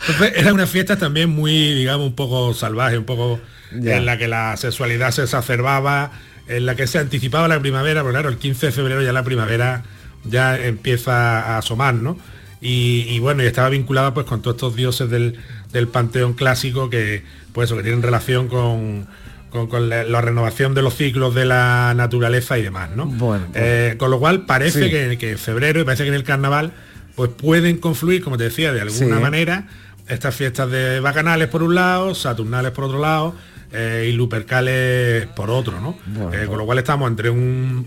[0.08, 3.40] Entonces, eran unas fiestas también muy, digamos, un poco salvaje, un poco
[3.72, 3.96] Ya.
[3.96, 6.12] en la que la sexualidad se exacerbaba,
[6.57, 9.22] en la que se anticipaba la primavera, pero claro, el 15 de febrero ya la
[9.24, 9.82] primavera
[10.24, 12.18] ya empieza a asomar, ¿no?
[12.61, 15.36] Y, y bueno, y estaba vinculada pues con todos estos dioses del,
[15.72, 17.22] del panteón clásico que,
[17.55, 19.07] pues eso, que tienen relación con,
[19.51, 23.07] con, con la, la renovación de los ciclos de la naturaleza y demás, ¿no?
[23.07, 24.90] Bueno, Eh, con lo cual parece Sí.
[24.90, 26.72] que, que en febrero y parece que en el carnaval
[27.16, 29.22] pues pueden confluir, como te decía, de alguna Sí.
[29.22, 29.68] manera
[30.09, 33.34] estas fiestas de bacanales por un lado, saturnales por otro lado
[33.72, 35.96] eh, y lupercales por otro, ¿no?
[36.32, 37.86] Eh, con lo cual estamos entre un-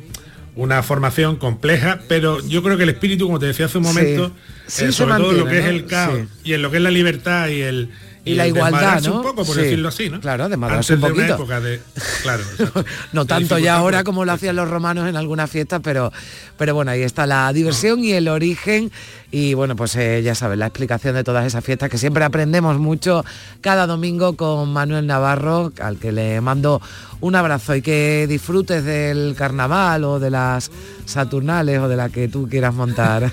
[0.56, 3.90] una formación compleja, pero yo creo que el espíritu, como te decía hace un Sí.
[3.90, 4.28] momento,
[4.68, 6.28] Sí, eh, se sobre todo en lo que es el caos Sí.
[6.44, 7.90] y en lo que es la libertad y el
[8.26, 9.16] Y la igualdad, ¿no?
[9.18, 9.62] un poco, por Sí.
[9.64, 10.22] decirlo así, ¿no?
[10.22, 11.34] Claro, Antes un de una poquito.
[11.34, 11.82] época de-
[12.22, 12.86] claro, exacto.
[13.12, 16.14] no tanto ya ahora como lo hacían los romanos en algunas fiestas, pero,
[16.58, 18.92] pero bueno, ahí está la diversión y el origen.
[19.36, 22.78] Y bueno, pues eh, ya sabes, la explicación de todas esas fiestas que siempre aprendemos
[22.78, 23.26] mucho
[23.62, 26.80] cada domingo con Manuel Navarro, al que le mando
[27.20, 30.70] un abrazo y que disfrutes del carnaval o de las
[31.06, 33.32] saturnales o de la que tú quieras montar.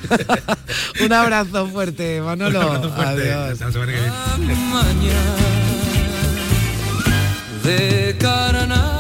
[1.04, 2.60] un abrazo fuerte, Manolo.
[2.60, 3.32] Un abrazo fuerte.
[3.34, 3.60] Adiós.
[3.60, 5.20] Hasta la semana que viene.
[7.62, 8.99] de carnaval.